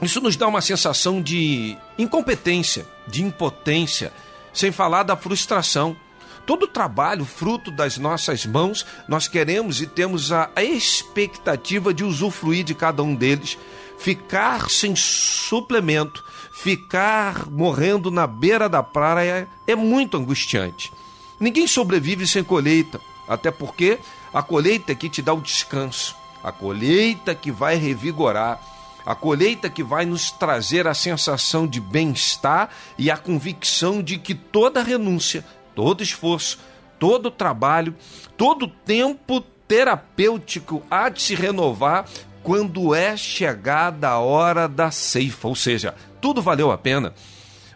Isso 0.02 0.20
nos 0.20 0.34
dá 0.34 0.48
uma 0.48 0.60
sensação 0.60 1.22
de 1.22 1.78
incompetência, 1.96 2.84
de 3.06 3.22
impotência, 3.22 4.12
sem 4.52 4.72
falar 4.72 5.04
da 5.04 5.14
frustração. 5.14 5.96
Todo 6.46 6.66
trabalho, 6.66 7.24
fruto 7.24 7.70
das 7.70 7.96
nossas 7.98 8.44
mãos, 8.44 8.84
nós 9.08 9.28
queremos 9.28 9.80
e 9.80 9.86
temos 9.86 10.32
a 10.32 10.50
expectativa 10.56 11.94
de 11.94 12.04
usufruir 12.04 12.64
de 12.64 12.74
cada 12.74 13.02
um 13.02 13.14
deles. 13.14 13.56
Ficar 13.98 14.70
sem 14.70 14.96
suplemento, 14.96 16.24
ficar 16.52 17.48
morrendo 17.50 18.10
na 18.10 18.26
beira 18.26 18.68
da 18.68 18.82
praia 18.82 19.48
é 19.66 19.76
muito 19.76 20.16
angustiante. 20.16 20.92
Ninguém 21.38 21.66
sobrevive 21.66 22.26
sem 22.26 22.42
colheita, 22.42 23.00
até 23.28 23.50
porque 23.50 23.98
a 24.32 24.42
colheita 24.42 24.92
é 24.92 24.94
que 24.94 25.08
te 25.08 25.22
dá 25.22 25.32
o 25.32 25.40
descanso, 25.40 26.14
a 26.42 26.50
colheita 26.50 27.34
que 27.34 27.50
vai 27.50 27.76
revigorar, 27.76 28.60
a 29.04 29.14
colheita 29.14 29.70
que 29.70 29.82
vai 29.82 30.04
nos 30.04 30.30
trazer 30.30 30.86
a 30.86 30.94
sensação 30.94 31.66
de 31.66 31.80
bem-estar 31.80 32.70
e 32.98 33.10
a 33.10 33.16
convicção 33.16 34.02
de 34.02 34.18
que 34.18 34.34
toda 34.34 34.82
renúncia 34.82 35.44
todo 35.80 36.02
esforço, 36.02 36.58
todo 36.98 37.30
trabalho, 37.30 37.96
todo 38.36 38.68
tempo 38.68 39.40
terapêutico 39.66 40.82
há 40.90 41.08
de 41.08 41.22
se 41.22 41.34
renovar 41.34 42.04
quando 42.42 42.94
é 42.94 43.16
chegada 43.16 44.10
a 44.10 44.18
hora 44.18 44.68
da 44.68 44.90
ceifa, 44.90 45.48
ou 45.48 45.54
seja, 45.56 45.94
tudo 46.20 46.42
valeu 46.42 46.70
a 46.70 46.76
pena. 46.76 47.14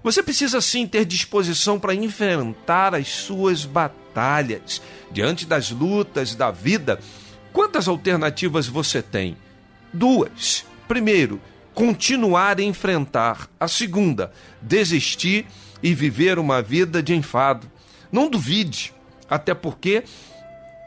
Você 0.02 0.22
precisa 0.22 0.60
sim 0.60 0.86
ter 0.86 1.06
disposição 1.06 1.80
para 1.80 1.94
enfrentar 1.94 2.94
as 2.94 3.08
suas 3.08 3.64
batalhas 3.64 4.82
diante 5.10 5.46
das 5.46 5.70
lutas 5.70 6.34
da 6.34 6.50
vida. 6.50 7.00
Quantas 7.54 7.88
alternativas 7.88 8.66
você 8.66 9.00
tem? 9.00 9.34
Duas. 9.90 10.66
Primeiro, 10.86 11.40
continuar 11.72 12.58
a 12.58 12.62
enfrentar. 12.62 13.48
A 13.58 13.66
segunda, 13.66 14.30
desistir 14.60 15.46
e 15.82 15.94
viver 15.94 16.38
uma 16.38 16.60
vida 16.60 17.02
de 17.02 17.14
enfado. 17.14 17.72
Não 18.14 18.30
duvide, 18.30 18.92
até 19.28 19.52
porque 19.54 20.04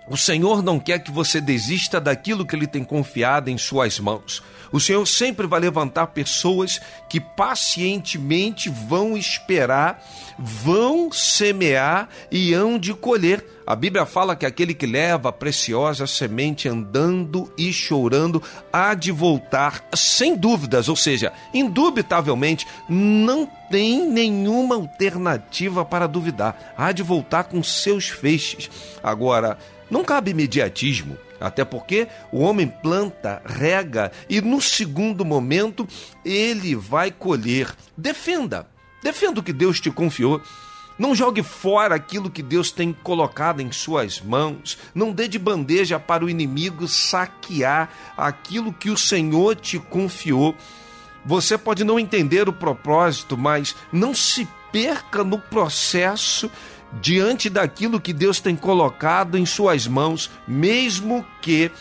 o 0.09 0.15
Senhor 0.15 0.63
não 0.63 0.79
quer 0.79 0.99
que 0.99 1.11
você 1.11 1.41
desista 1.41 1.99
daquilo 1.99 2.45
que 2.45 2.55
Ele 2.55 2.67
tem 2.67 2.83
confiado 2.83 3.49
em 3.49 3.57
Suas 3.57 3.99
mãos. 3.99 4.41
O 4.71 4.79
Senhor 4.79 5.05
sempre 5.05 5.47
vai 5.47 5.59
levantar 5.59 6.07
pessoas 6.07 6.79
que 7.09 7.19
pacientemente 7.19 8.69
vão 8.69 9.17
esperar, 9.17 10.03
vão 10.37 11.11
semear 11.11 12.09
e 12.31 12.53
hão 12.53 12.77
de 12.77 12.93
colher. 12.93 13.45
A 13.65 13.75
Bíblia 13.75 14.05
fala 14.05 14.35
que 14.35 14.45
aquele 14.45 14.73
que 14.73 14.85
leva 14.85 15.29
a 15.29 15.33
preciosa 15.33 16.07
semente 16.07 16.69
andando 16.69 17.51
e 17.57 17.71
chorando 17.73 18.41
há 18.71 18.93
de 18.93 19.11
voltar 19.11 19.83
sem 19.93 20.35
dúvidas, 20.35 20.87
ou 20.87 20.95
seja, 20.95 21.33
indubitavelmente 21.53 22.65
não 22.87 23.45
tem 23.69 24.07
nenhuma 24.09 24.75
alternativa 24.75 25.83
para 25.83 26.07
duvidar. 26.07 26.73
Há 26.77 26.93
de 26.93 27.03
voltar 27.03 27.45
com 27.45 27.61
seus 27.61 28.07
feixes. 28.07 28.69
Agora, 29.03 29.57
não 29.89 30.03
cabe 30.03 30.31
imediatismo. 30.31 31.17
Até 31.39 31.63
porque 31.63 32.07
o 32.31 32.39
homem 32.39 32.67
planta, 32.67 33.41
rega 33.45 34.11
e 34.29 34.41
no 34.41 34.59
segundo 34.59 35.23
momento 35.23 35.87
ele 36.25 36.75
vai 36.75 37.11
colher. 37.11 37.73
Defenda, 37.95 38.67
defenda 39.03 39.39
o 39.39 39.43
que 39.43 39.53
Deus 39.53 39.79
te 39.79 39.91
confiou. 39.91 40.41
Não 40.97 41.13
jogue 41.13 41.43
fora 41.43 41.93
aquilo 41.93 42.29
que 42.29 42.41
Deus 42.41 42.71
tem 42.71 42.91
colocado 42.91 43.61
em 43.61 43.71
suas 43.71 44.19
mãos. 44.19 44.79
Não 44.95 45.11
dê 45.11 45.27
de 45.27 45.37
bandeja 45.37 45.99
para 45.99 46.25
o 46.25 46.29
inimigo 46.29 46.87
saquear 46.87 47.89
aquilo 48.17 48.73
que 48.73 48.89
o 48.89 48.97
Senhor 48.97 49.55
te 49.55 49.77
confiou. 49.77 50.55
Você 51.23 51.55
pode 51.55 51.83
não 51.83 51.99
entender 51.99 52.49
o 52.49 52.53
propósito, 52.53 53.37
mas 53.37 53.75
não 53.91 54.15
se 54.15 54.47
perca 54.71 55.23
no 55.23 55.37
processo 55.37 56.49
diante 57.01 57.49
daquilo 57.49 57.99
que 57.99 58.13
Deus 58.13 58.39
tem 58.39 58.55
colocado 58.55 59.37
em 59.37 59.45
suas 59.45 59.87
mãos, 59.87 60.29
mesmo 60.47 61.25
que 61.41 61.71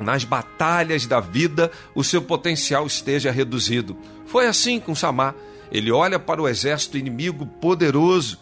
nas 0.00 0.24
batalhas 0.24 1.06
da 1.06 1.20
vida 1.20 1.70
o 1.94 2.02
seu 2.02 2.22
potencial 2.22 2.86
esteja 2.86 3.30
reduzido. 3.30 3.96
Foi 4.26 4.46
assim 4.46 4.80
com 4.80 4.94
Samar. 4.94 5.34
Ele 5.70 5.90
olha 5.92 6.18
para 6.18 6.42
o 6.42 6.48
exército 6.48 6.98
inimigo 6.98 7.46
poderoso 7.46 8.38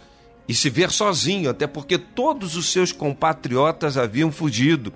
e 0.48 0.54
se 0.54 0.70
vê 0.70 0.88
sozinho, 0.88 1.50
até 1.50 1.66
porque 1.66 1.98
todos 1.98 2.56
os 2.56 2.72
seus 2.72 2.90
compatriotas 2.90 3.98
haviam 3.98 4.32
fugido. 4.32 4.92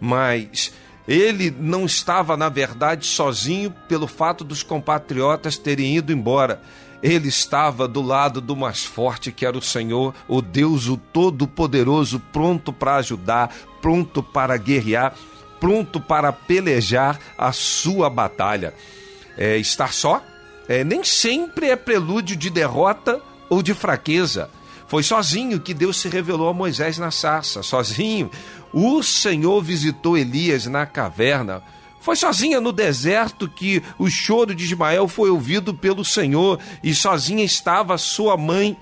Mas 0.00 0.72
ele 1.06 1.54
não 1.58 1.84
estava, 1.84 2.36
na 2.36 2.48
verdade, 2.48 3.06
sozinho 3.06 3.70
pelo 3.88 4.06
fato 4.06 4.42
dos 4.42 4.62
compatriotas 4.62 5.58
terem 5.58 5.96
ido 5.96 6.12
embora. 6.12 6.60
Ele 7.02 7.28
estava 7.28 7.86
do 7.86 8.02
lado 8.02 8.40
do 8.40 8.56
mais 8.56 8.84
forte, 8.84 9.30
que 9.30 9.44
era 9.44 9.56
o 9.56 9.62
Senhor, 9.62 10.14
o 10.26 10.40
Deus, 10.40 10.88
o 10.88 10.96
Todo-Poderoso, 10.96 12.20
pronto 12.32 12.72
para 12.72 12.96
ajudar, 12.96 13.54
pronto 13.80 14.22
para 14.22 14.56
guerrear, 14.56 15.14
pronto 15.60 16.00
para 16.00 16.32
pelejar 16.32 17.18
a 17.36 17.52
sua 17.52 18.08
batalha. 18.08 18.74
É, 19.36 19.58
estar 19.58 19.92
só 19.92 20.22
é, 20.68 20.82
nem 20.82 21.04
sempre 21.04 21.68
é 21.68 21.76
prelúdio 21.76 22.36
de 22.36 22.50
derrota 22.50 23.20
ou 23.48 23.62
de 23.62 23.74
fraqueza. 23.74 24.50
Foi 24.88 25.02
sozinho 25.02 25.60
que 25.60 25.74
Deus 25.74 25.96
se 25.96 26.08
revelou 26.08 26.48
a 26.48 26.54
Moisés 26.54 26.98
na 26.98 27.10
sarça, 27.10 27.62
sozinho. 27.62 28.30
O 28.72 29.02
Senhor 29.02 29.60
visitou 29.62 30.16
Elias 30.16 30.66
na 30.66 30.86
caverna. 30.86 31.62
Foi 32.06 32.14
sozinha 32.14 32.60
no 32.60 32.70
deserto 32.70 33.48
que 33.48 33.82
o 33.98 34.08
choro 34.08 34.54
de 34.54 34.62
Ismael 34.62 35.08
foi 35.08 35.28
ouvido 35.28 35.74
pelo 35.74 36.04
Senhor 36.04 36.60
e 36.80 36.94
sozinha 36.94 37.44
estava 37.44 37.98
sua 37.98 38.36
mãe 38.36 38.76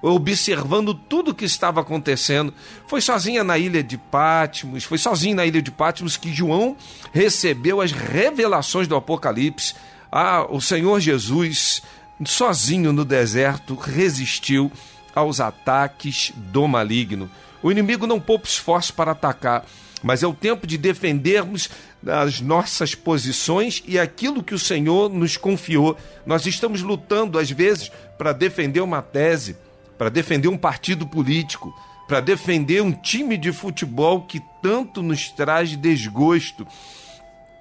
observando 0.00 0.94
tudo 0.94 1.32
o 1.32 1.34
que 1.34 1.44
estava 1.44 1.82
acontecendo. 1.82 2.54
Foi 2.86 3.02
sozinha 3.02 3.44
na 3.44 3.58
ilha 3.58 3.82
de 3.82 3.98
Pátimos, 3.98 4.84
foi 4.84 4.96
sozinha 4.96 5.34
na 5.34 5.44
ilha 5.44 5.60
de 5.60 5.70
Pátimos 5.70 6.16
que 6.16 6.32
João 6.32 6.74
recebeu 7.12 7.82
as 7.82 7.92
revelações 7.92 8.88
do 8.88 8.96
Apocalipse. 8.96 9.74
Ah, 10.10 10.46
o 10.48 10.58
Senhor 10.58 10.98
Jesus, 10.98 11.82
sozinho 12.24 12.90
no 12.90 13.04
deserto, 13.04 13.74
resistiu 13.74 14.72
aos 15.14 15.40
ataques 15.40 16.32
do 16.34 16.66
maligno. 16.66 17.30
O 17.62 17.70
inimigo 17.70 18.06
não 18.06 18.18
poupa 18.18 18.46
esforço 18.46 18.94
para 18.94 19.12
atacar, 19.12 19.66
mas 20.02 20.22
é 20.22 20.26
o 20.26 20.32
tempo 20.32 20.66
de 20.66 20.78
defendermos 20.78 21.68
as 22.06 22.40
nossas 22.40 22.94
posições 22.94 23.82
e 23.86 23.98
aquilo 23.98 24.42
que 24.42 24.54
o 24.54 24.58
Senhor 24.58 25.08
nos 25.08 25.36
confiou. 25.36 25.96
Nós 26.26 26.46
estamos 26.46 26.82
lutando, 26.82 27.38
às 27.38 27.50
vezes, 27.50 27.90
para 28.18 28.32
defender 28.32 28.80
uma 28.80 29.02
tese, 29.02 29.56
para 29.96 30.08
defender 30.08 30.48
um 30.48 30.56
partido 30.58 31.06
político, 31.06 31.72
para 32.08 32.20
defender 32.20 32.82
um 32.82 32.92
time 32.92 33.36
de 33.36 33.52
futebol 33.52 34.22
que 34.22 34.42
tanto 34.62 35.02
nos 35.02 35.30
traz 35.30 35.76
desgosto 35.76 36.66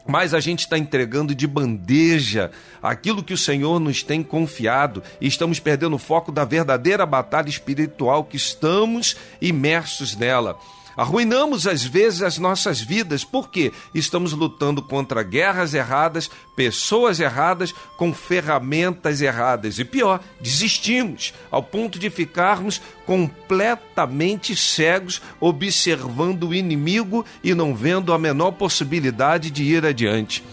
mas 0.05 0.33
a 0.33 0.39
gente 0.39 0.61
está 0.61 0.77
entregando 0.77 1.33
de 1.33 1.47
bandeja 1.47 2.51
aquilo 2.81 3.23
que 3.23 3.33
o 3.33 3.37
Senhor 3.37 3.79
nos 3.79 4.03
tem 4.03 4.23
confiado 4.23 5.03
e 5.19 5.27
estamos 5.27 5.59
perdendo 5.59 5.95
o 5.95 5.99
foco 5.99 6.31
da 6.31 6.43
verdadeira 6.43 7.05
batalha 7.05 7.49
espiritual 7.49 8.23
que 8.23 8.37
estamos 8.37 9.15
imersos 9.39 10.15
nela. 10.15 10.57
Arruinamos 10.95 11.67
às 11.67 11.83
vezes 11.83 12.21
as 12.21 12.37
nossas 12.37 12.81
vidas 12.81 13.23
porque 13.23 13.71
estamos 13.93 14.33
lutando 14.33 14.81
contra 14.81 15.23
guerras 15.23 15.73
erradas, 15.73 16.29
pessoas 16.55 17.19
erradas, 17.19 17.73
com 17.97 18.13
ferramentas 18.13 19.21
erradas. 19.21 19.79
E 19.79 19.85
pior, 19.85 20.19
desistimos 20.39 21.33
ao 21.49 21.63
ponto 21.63 21.97
de 21.97 22.09
ficarmos 22.09 22.81
completamente 23.05 24.55
cegos, 24.55 25.21
observando 25.39 26.49
o 26.49 26.53
inimigo 26.53 27.25
e 27.43 27.53
não 27.53 27.73
vendo 27.73 28.13
a 28.13 28.19
menor 28.19 28.51
possibilidade 28.51 29.49
de 29.49 29.63
ir 29.63 29.85
adiante. 29.85 30.43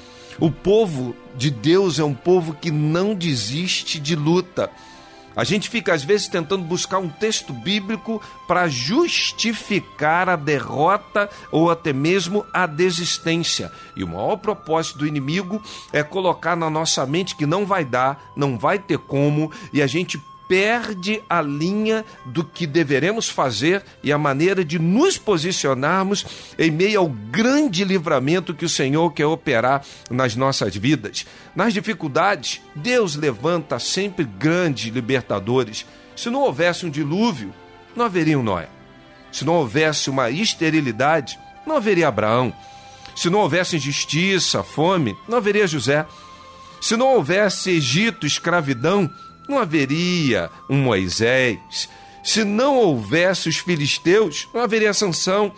O 0.41 0.51
povo 0.51 1.17
de 1.37 1.51
Deus 1.51 1.99
é 1.99 2.05
um 2.05 2.15
povo 2.15 2.55
que 2.55 2.71
não 2.71 3.15
desiste 3.15 3.99
de 3.99 4.15
luta. 4.15 4.71
A 5.39 5.45
gente 5.45 5.71
fica 5.71 5.95
às 5.95 6.03
vezes 6.03 6.27
tentando 6.27 6.65
buscar 6.65 6.99
um 6.99 7.09
texto 7.09 7.53
bíblico 7.53 8.21
para 8.49 8.67
justificar 8.67 10.29
a 10.29 10.35
derrota 10.35 11.31
ou 11.53 11.71
até 11.71 11.93
mesmo 11.93 12.45
a 12.53 12.67
desistência. 12.67 13.71
E 13.95 14.03
o 14.03 14.09
maior 14.09 14.35
propósito 14.39 14.99
do 14.99 15.07
inimigo 15.07 15.63
é 15.93 16.03
colocar 16.03 16.57
na 16.57 16.69
nossa 16.69 17.07
mente 17.07 17.37
que 17.37 17.47
não 17.47 17.65
vai 17.65 17.85
dar, 17.85 18.33
não 18.35 18.59
vai 18.59 18.81
ter 18.81 18.99
como, 18.99 19.53
e 19.73 19.81
a 19.81 19.87
gente 19.87 20.21
perde 20.49 21.23
a 21.29 21.43
linha 21.43 22.05
do 22.25 22.43
que 22.43 22.67
deveremos 22.67 23.29
fazer 23.29 23.85
e 24.03 24.11
a 24.11 24.19
maneira 24.19 24.65
de 24.65 24.79
nos 24.79 25.19
posicionarmos 25.19 26.25
em 26.59 26.71
meio 26.71 27.01
ao 27.01 27.09
grande 27.09 27.85
livramento 27.85 28.55
que 28.55 28.65
o 28.65 28.69
Senhor 28.69 29.13
quer 29.13 29.27
operar 29.27 29.85
nas 30.11 30.35
nossas 30.35 30.75
vidas. 30.75 31.27
Nas 31.55 31.75
dificuldades, 31.75 32.63
Deus 32.75 33.15
levanta 33.15 33.79
sempre 33.79 34.25
grandes 34.25 34.93
libertadores. 34.93 35.85
Se 36.17 36.31
não 36.31 36.41
houvesse 36.41 36.87
um 36.87 36.91
dilúvio, 36.91 37.53
não 37.95 38.07
haveria 38.07 38.39
um 38.39 38.43
Noé. 38.43 38.69
Se 39.31 39.45
não 39.45 39.55
houvesse 39.55 40.09
uma 40.09 40.31
esterilidade, 40.31 41.39
não 41.67 41.77
haveria 41.77 42.09
Abraão. 42.09 42.53
Se 43.15 43.29
não 43.29 43.41
houvesse 43.41 43.77
injustiça, 43.77 44.63
fome, 44.63 45.17
não 45.29 45.39
haveria 45.39 45.67
José. 45.67 46.07
Se 46.81 46.97
não 46.97 47.15
houvesse 47.15 47.71
Egito, 47.71 48.27
escravidão, 48.27 49.11
não 49.49 49.59
haveria 49.59 50.51
um 50.69 50.77
Moisés. 50.77 51.89
Se 52.23 52.45
não 52.45 52.77
houvesse 52.77 53.49
os 53.49 53.57
filisteus, 53.57 54.47
não 54.53 54.61
haveria 54.61 54.93
Sansão. 54.93 55.53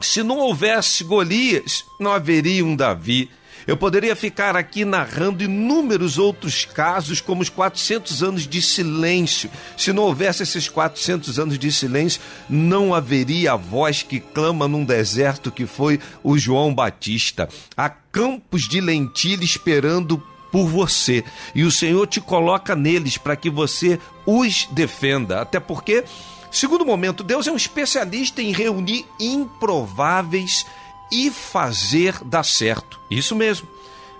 Se 0.00 0.22
não 0.22 0.38
houvesse 0.38 1.04
Golias, 1.04 1.84
não 1.98 2.10
haveria 2.10 2.64
um 2.64 2.74
Davi. 2.74 3.30
Eu 3.66 3.76
poderia 3.76 4.16
ficar 4.16 4.56
aqui 4.56 4.84
narrando 4.84 5.44
inúmeros 5.44 6.18
outros 6.18 6.64
casos, 6.64 7.20
como 7.20 7.42
os 7.42 7.48
400 7.48 8.22
anos 8.22 8.46
de 8.48 8.60
silêncio. 8.60 9.50
Se 9.76 9.92
não 9.92 10.04
houvesse 10.04 10.42
esses 10.42 10.68
400 10.68 11.38
anos 11.38 11.58
de 11.58 11.70
silêncio, 11.70 12.20
não 12.48 12.94
haveria 12.94 13.52
a 13.52 13.56
voz 13.56 14.02
que 14.02 14.18
clama 14.18 14.66
num 14.66 14.84
deserto 14.84 15.52
que 15.52 15.66
foi 15.66 16.00
o 16.22 16.38
João 16.38 16.74
Batista. 16.74 17.48
Há 17.76 17.90
campos 17.90 18.66
de 18.66 18.80
lentilha 18.80 19.44
esperando 19.44 20.20
por 20.50 20.66
você. 20.66 21.24
E 21.54 21.64
o 21.64 21.70
Senhor 21.70 22.06
te 22.06 22.20
coloca 22.20 22.74
neles 22.74 23.16
para 23.16 23.36
que 23.36 23.50
você 23.50 23.98
os 24.26 24.66
defenda. 24.70 25.40
Até 25.40 25.60
porque, 25.60 26.04
segundo 26.50 26.84
momento, 26.84 27.22
Deus 27.22 27.46
é 27.46 27.52
um 27.52 27.56
especialista 27.56 28.42
em 28.42 28.52
reunir 28.52 29.06
improváveis 29.18 30.66
e 31.10 31.30
fazer 31.30 32.22
dar 32.24 32.44
certo. 32.44 33.00
Isso 33.10 33.34
mesmo. 33.34 33.68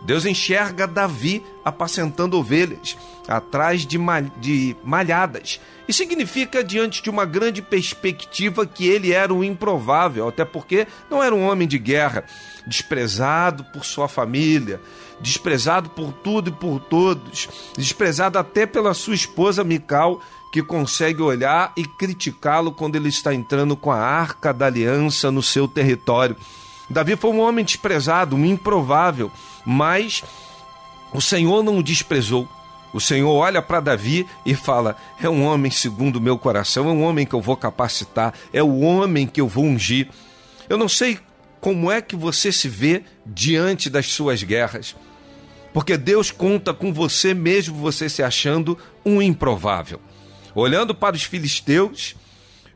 Deus 0.03 0.25
enxerga 0.25 0.87
Davi 0.87 1.45
apacentando 1.65 2.39
ovelhas 2.39 2.97
atrás 3.29 3.87
de, 3.87 3.99
de 4.39 4.77
malhadas. 4.83 5.61
E 5.87 5.93
significa, 5.93 6.65
diante 6.65 7.03
de 7.03 7.11
uma 7.11 7.25
grande 7.25 7.61
perspectiva, 7.61 8.67
que 8.67 8.89
ele 8.89 9.13
era 9.13 9.33
um 9.33 9.45
improvável, 9.45 10.29
até 10.29 10.45
porque 10.45 10.87
não 11.11 11.23
era 11.23 11.35
um 11.35 11.43
homem 11.43 11.69
de 11.69 11.79
guerra, 11.79 12.25
desprezado 12.67 13.65
por 13.73 13.85
sua 13.85 14.09
família, 14.09 14.81
desprezado 15.21 15.91
por 15.91 16.13
tudo 16.13 16.51
e 16.51 16.53
por 16.53 16.81
todos, 16.81 17.49
desprezado 17.77 18.39
até 18.39 18.67
pela 18.67 18.95
sua 18.95 19.15
esposa 19.15 19.65
Mical, 19.65 20.21
que 20.53 20.63
consegue 20.63 21.23
olhar 21.23 21.73
e 21.77 21.85
criticá-lo 21.85 22.73
quando 22.73 22.97
ele 22.97 23.09
está 23.09 23.33
entrando 23.33 23.77
com 23.77 23.91
a 23.93 23.99
arca 23.99 24.53
da 24.53 24.67
aliança 24.67 25.31
no 25.31 25.43
seu 25.43 25.69
território. 25.69 26.37
Davi 26.89 27.15
foi 27.15 27.31
um 27.31 27.41
homem 27.41 27.65
desprezado, 27.65 28.35
um 28.35 28.45
improvável, 28.45 29.31
mas 29.65 30.25
o 31.13 31.21
Senhor 31.21 31.63
não 31.63 31.79
o 31.79 31.83
desprezou. 31.83 32.49
O 32.93 33.01
Senhor 33.01 33.31
olha 33.31 33.63
para 33.63 33.79
Davi 33.79 34.27
e 34.45 34.55
fala: 34.55 34.97
É 35.21 35.29
um 35.29 35.45
homem 35.45 35.71
segundo 35.71 36.17
o 36.17 36.21
meu 36.21 36.37
coração, 36.37 36.89
é 36.89 36.93
um 36.93 37.05
homem 37.05 37.25
que 37.25 37.35
eu 37.35 37.41
vou 37.41 37.57
capacitar, 37.57 38.35
é 38.53 38.63
o 38.63 38.81
homem 38.81 39.29
que 39.29 39.41
eu 39.41 39.47
vou 39.47 39.65
ungir. 39.65 40.09
Eu 40.69 40.77
não 40.77 40.89
sei 40.89 41.19
como 41.61 41.91
é 41.91 42.01
que 42.01 42.17
você 42.17 42.51
se 42.51 42.69
vê 42.69 43.03
diante 43.27 43.91
das 43.91 44.07
suas 44.07 44.43
guerras. 44.43 44.97
Porque 45.73 45.97
Deus 45.97 46.31
conta 46.31 46.75
com 46.75 46.93
você 46.93 47.33
mesmo 47.35 47.77
você 47.77 48.09
se 48.09 48.23
achando 48.23 48.77
um 49.05 49.23
improvável. 49.23 50.01
Olhando 50.55 50.95
para 50.95 51.15
os 51.15 51.23
filisteus, 51.23 52.17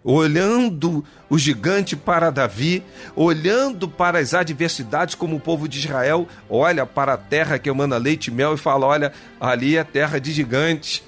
olhando 0.05 1.05
o 1.31 1.39
gigante 1.39 1.97
para 1.97 2.31
Davi, 2.31 2.85
olhando 3.17 3.89
para 3.89 4.19
as 4.19 4.35
adversidades 4.35 5.15
como 5.15 5.37
o 5.37 5.41
povo 5.41 5.67
de 5.67 5.79
Israel 5.79 6.29
olha 6.49 6.85
para 6.85 7.15
a 7.15 7.17
terra 7.17 7.59
que 7.59 7.71
emana 7.71 7.97
leite 7.97 8.29
e 8.29 8.31
mel 8.31 8.55
e 8.55 8.59
fala: 8.59 8.87
olha, 8.87 9.13
ali 9.41 9.77
é 9.77 9.83
terra 9.83 10.21
de 10.21 10.31
gigantes. 10.31 11.03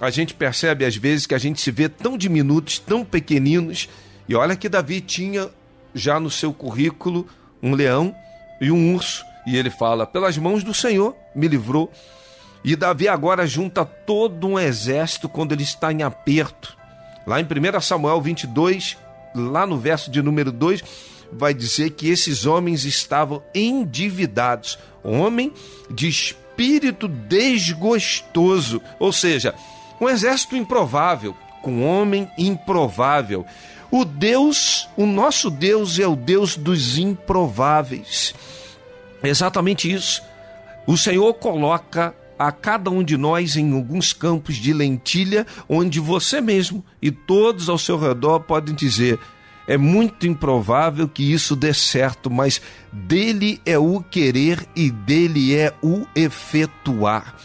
A 0.00 0.08
gente 0.08 0.32
percebe 0.32 0.86
às 0.86 0.96
vezes 0.96 1.26
que 1.26 1.34
a 1.34 1.38
gente 1.38 1.60
se 1.60 1.70
vê 1.70 1.86
tão 1.86 2.16
diminutos, 2.16 2.78
tão 2.78 3.04
pequeninos, 3.04 3.88
e 4.26 4.34
olha 4.34 4.56
que 4.56 4.68
Davi 4.68 5.02
tinha 5.02 5.50
já 5.94 6.20
no 6.20 6.30
seu 6.30 6.52
currículo 6.52 7.26
um 7.62 7.74
leão 7.74 8.14
e 8.60 8.70
um 8.70 8.94
urso. 8.94 9.24
E 9.46 9.56
ele 9.56 9.70
fala: 9.70 10.06
Pelas 10.06 10.36
mãos 10.36 10.62
do 10.62 10.74
Senhor 10.74 11.14
me 11.34 11.48
livrou. 11.48 11.90
E 12.62 12.76
Davi 12.76 13.08
agora 13.08 13.46
junta 13.46 13.84
todo 13.84 14.46
um 14.46 14.58
exército 14.58 15.28
quando 15.28 15.52
ele 15.52 15.62
está 15.62 15.92
em 15.92 16.02
aperto. 16.02 16.76
Lá 17.26 17.40
em 17.40 17.44
1 17.44 17.80
Samuel 17.80 18.20
22, 18.20 18.98
lá 19.34 19.66
no 19.66 19.78
verso 19.78 20.10
de 20.10 20.20
número 20.20 20.52
2, 20.52 20.82
vai 21.32 21.54
dizer 21.54 21.90
que 21.90 22.08
esses 22.08 22.44
homens 22.44 22.84
estavam 22.84 23.42
endividados. 23.54 24.78
Homem 25.02 25.52
de 25.90 26.08
espírito 26.08 27.08
desgostoso. 27.08 28.82
Ou 28.98 29.12
seja, 29.12 29.54
um 30.00 30.08
exército 30.08 30.56
improvável, 30.56 31.34
com 31.62 31.82
homem 31.82 32.30
improvável. 32.36 33.46
O 33.90 34.04
Deus, 34.04 34.88
o 34.96 35.04
nosso 35.04 35.50
Deus 35.50 35.98
é 35.98 36.06
o 36.06 36.14
Deus 36.14 36.56
dos 36.56 36.96
improváveis. 36.96 38.34
Exatamente 39.22 39.90
isso. 39.90 40.22
O 40.86 40.96
Senhor 40.96 41.34
coloca 41.34 42.14
a 42.38 42.50
cada 42.50 42.90
um 42.90 43.02
de 43.02 43.16
nós 43.16 43.56
em 43.56 43.72
alguns 43.74 44.12
campos 44.12 44.56
de 44.56 44.72
lentilha, 44.72 45.46
onde 45.68 46.00
você 46.00 46.40
mesmo 46.40 46.84
e 47.02 47.10
todos 47.10 47.68
ao 47.68 47.76
seu 47.76 47.98
redor 47.98 48.40
podem 48.40 48.74
dizer: 48.74 49.18
é 49.66 49.76
muito 49.76 50.26
improvável 50.26 51.06
que 51.06 51.22
isso 51.22 51.54
dê 51.54 51.74
certo, 51.74 52.30
mas 52.30 52.62
dele 52.92 53.60
é 53.66 53.78
o 53.78 54.02
querer 54.02 54.66
e 54.74 54.90
dele 54.90 55.54
é 55.54 55.72
o 55.82 56.06
efetuar. 56.14 57.36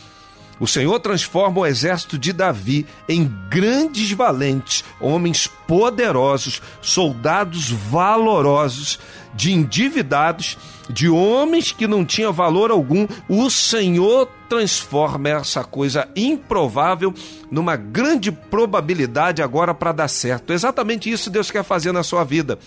O 0.60 0.68
Senhor 0.68 1.00
transforma 1.00 1.60
o 1.60 1.66
exército 1.66 2.18
de 2.18 2.32
Davi 2.32 2.86
em 3.10 3.30
grandes 3.50 4.12
valentes, 4.12 4.84
homens 5.02 5.48
poderosos, 5.68 6.62
soldados 6.82 7.70
valorosos, 7.70 9.00
de 9.34 9.52
endividados, 9.52 10.58
de 10.90 11.10
homens 11.10 11.72
que 11.72 11.88
não 11.88 12.06
tinham 12.06 12.32
valor 12.32 12.72
algum. 12.72 13.06
O 13.28 13.50
Senhor 13.50 14.30
transforma 14.48 15.30
essa 15.30 15.64
coisa 15.64 16.08
improvável 16.16 17.14
numa 17.52 17.76
grande 17.76 18.32
probabilidade 18.32 19.42
agora 19.42 19.74
para 19.74 19.92
dar 19.92 20.08
certo. 20.08 20.54
Exatamente 20.54 21.12
isso 21.12 21.30
Deus 21.30 21.52
quer 21.52 21.64
fazer 21.64 21.92
na 21.92 22.04
sua 22.04 22.24
vida. 22.24 22.58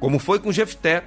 Como 0.00 0.18
foi 0.18 0.38
com 0.38 0.52
Jefté. 0.52 1.04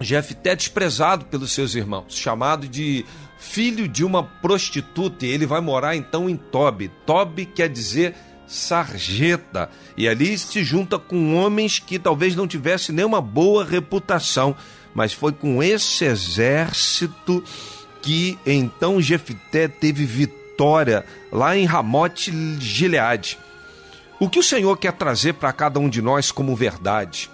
Jefté 0.00 0.54
desprezado 0.54 1.24
pelos 1.26 1.52
seus 1.52 1.74
irmãos, 1.74 2.14
chamado 2.14 2.68
de 2.68 3.04
filho 3.38 3.88
de 3.88 4.04
uma 4.04 4.22
prostituta, 4.22 5.24
e 5.24 5.30
ele 5.30 5.46
vai 5.46 5.60
morar 5.60 5.96
então 5.96 6.28
em 6.28 6.36
Tobi. 6.36 6.90
Tobi 7.04 7.46
quer 7.46 7.68
dizer 7.68 8.14
sarjeta. 8.46 9.68
E 9.96 10.08
ali 10.08 10.38
se 10.38 10.62
junta 10.62 10.98
com 10.98 11.34
homens 11.36 11.78
que 11.78 11.98
talvez 11.98 12.36
não 12.36 12.46
tivessem 12.46 12.94
nenhuma 12.94 13.20
boa 13.20 13.64
reputação, 13.64 14.56
mas 14.94 15.12
foi 15.12 15.32
com 15.32 15.62
esse 15.62 16.04
exército 16.04 17.42
que 18.00 18.38
então 18.46 19.00
Jefté 19.00 19.68
teve 19.68 20.04
vitória 20.04 21.04
lá 21.32 21.56
em 21.56 21.64
Ramote 21.64 22.32
Gileade. 22.60 23.38
O 24.18 24.30
que 24.30 24.38
o 24.38 24.42
Senhor 24.42 24.76
quer 24.78 24.92
trazer 24.92 25.34
para 25.34 25.52
cada 25.52 25.78
um 25.78 25.88
de 25.88 26.00
nós 26.00 26.30
como 26.30 26.56
verdade? 26.56 27.28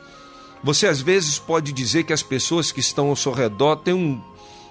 Você 0.63 0.87
às 0.87 1.01
vezes 1.01 1.39
pode 1.39 1.73
dizer 1.73 2.05
que 2.05 2.13
as 2.13 2.23
pessoas 2.23 2.71
que 2.71 2.81
estão 2.81 3.09
ao 3.09 3.17
seu 3.17 3.33
redor 3.33 3.77
têm 3.77 3.95
um, 3.95 4.21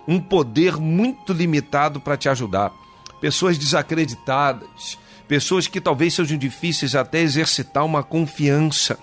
um 0.08 0.20
poder 0.20 0.78
muito 0.78 1.34
limitado 1.34 2.00
para 2.00 2.16
te 2.16 2.30
ajudar. 2.30 2.72
Pessoas 3.20 3.58
desacreditadas, 3.58 4.98
pessoas 5.28 5.68
que 5.68 5.82
talvez 5.82 6.14
sejam 6.14 6.38
difíceis 6.38 6.96
até 6.96 7.20
exercitar 7.22 7.86
uma 7.86 8.04
confiança. 8.04 8.98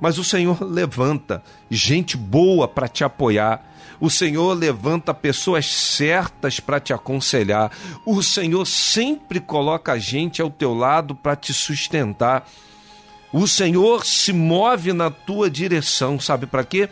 Mas 0.00 0.18
o 0.18 0.24
Senhor 0.24 0.62
levanta 0.62 1.42
gente 1.70 2.16
boa 2.16 2.68
para 2.68 2.88
te 2.88 3.02
apoiar. 3.02 3.64
O 3.98 4.08
Senhor 4.08 4.54
levanta 4.54 5.12
pessoas 5.12 5.66
certas 5.66 6.60
para 6.60 6.78
te 6.78 6.92
aconselhar. 6.92 7.72
O 8.04 8.22
Senhor 8.22 8.64
sempre 8.64 9.40
coloca 9.40 9.98
gente 9.98 10.40
ao 10.40 10.50
teu 10.50 10.72
lado 10.72 11.14
para 11.14 11.34
te 11.34 11.52
sustentar. 11.52 12.48
O 13.32 13.46
Senhor 13.46 14.04
se 14.06 14.32
move 14.32 14.92
na 14.92 15.10
tua 15.10 15.48
direção, 15.50 16.18
sabe 16.18 16.46
para 16.46 16.64
quê? 16.64 16.88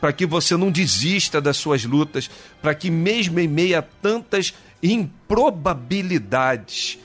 Para 0.00 0.12
que 0.12 0.24
você 0.24 0.56
não 0.56 0.70
desista 0.70 1.40
das 1.40 1.56
suas 1.56 1.84
lutas, 1.84 2.30
para 2.62 2.72
que 2.74 2.88
mesmo 2.90 3.40
em 3.40 3.48
meio 3.48 3.78
a 3.78 3.82
tantas 3.82 4.54
improbabilidades, 4.82 6.98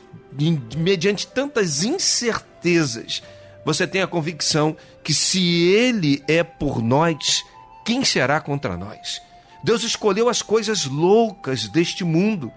mediante 0.78 1.28
tantas 1.28 1.84
incertezas, 1.84 3.22
você 3.66 3.86
tenha 3.88 4.06
a 4.06 4.08
convicção 4.08 4.78
que 5.04 5.14
se 5.14 5.42
Ele 5.42 6.24
é 6.28 6.44
por 6.44 6.82
nós, 6.82 7.44
quem 7.84 8.06
será 8.06 8.40
contra 8.40 8.78
nós? 8.78 9.20
Deus 9.64 9.84
escolheu 9.84 10.30
as 10.30 10.44
coisas 10.44 10.86
loucas 10.86 11.68
deste 11.68 12.04
mundo 12.04 12.52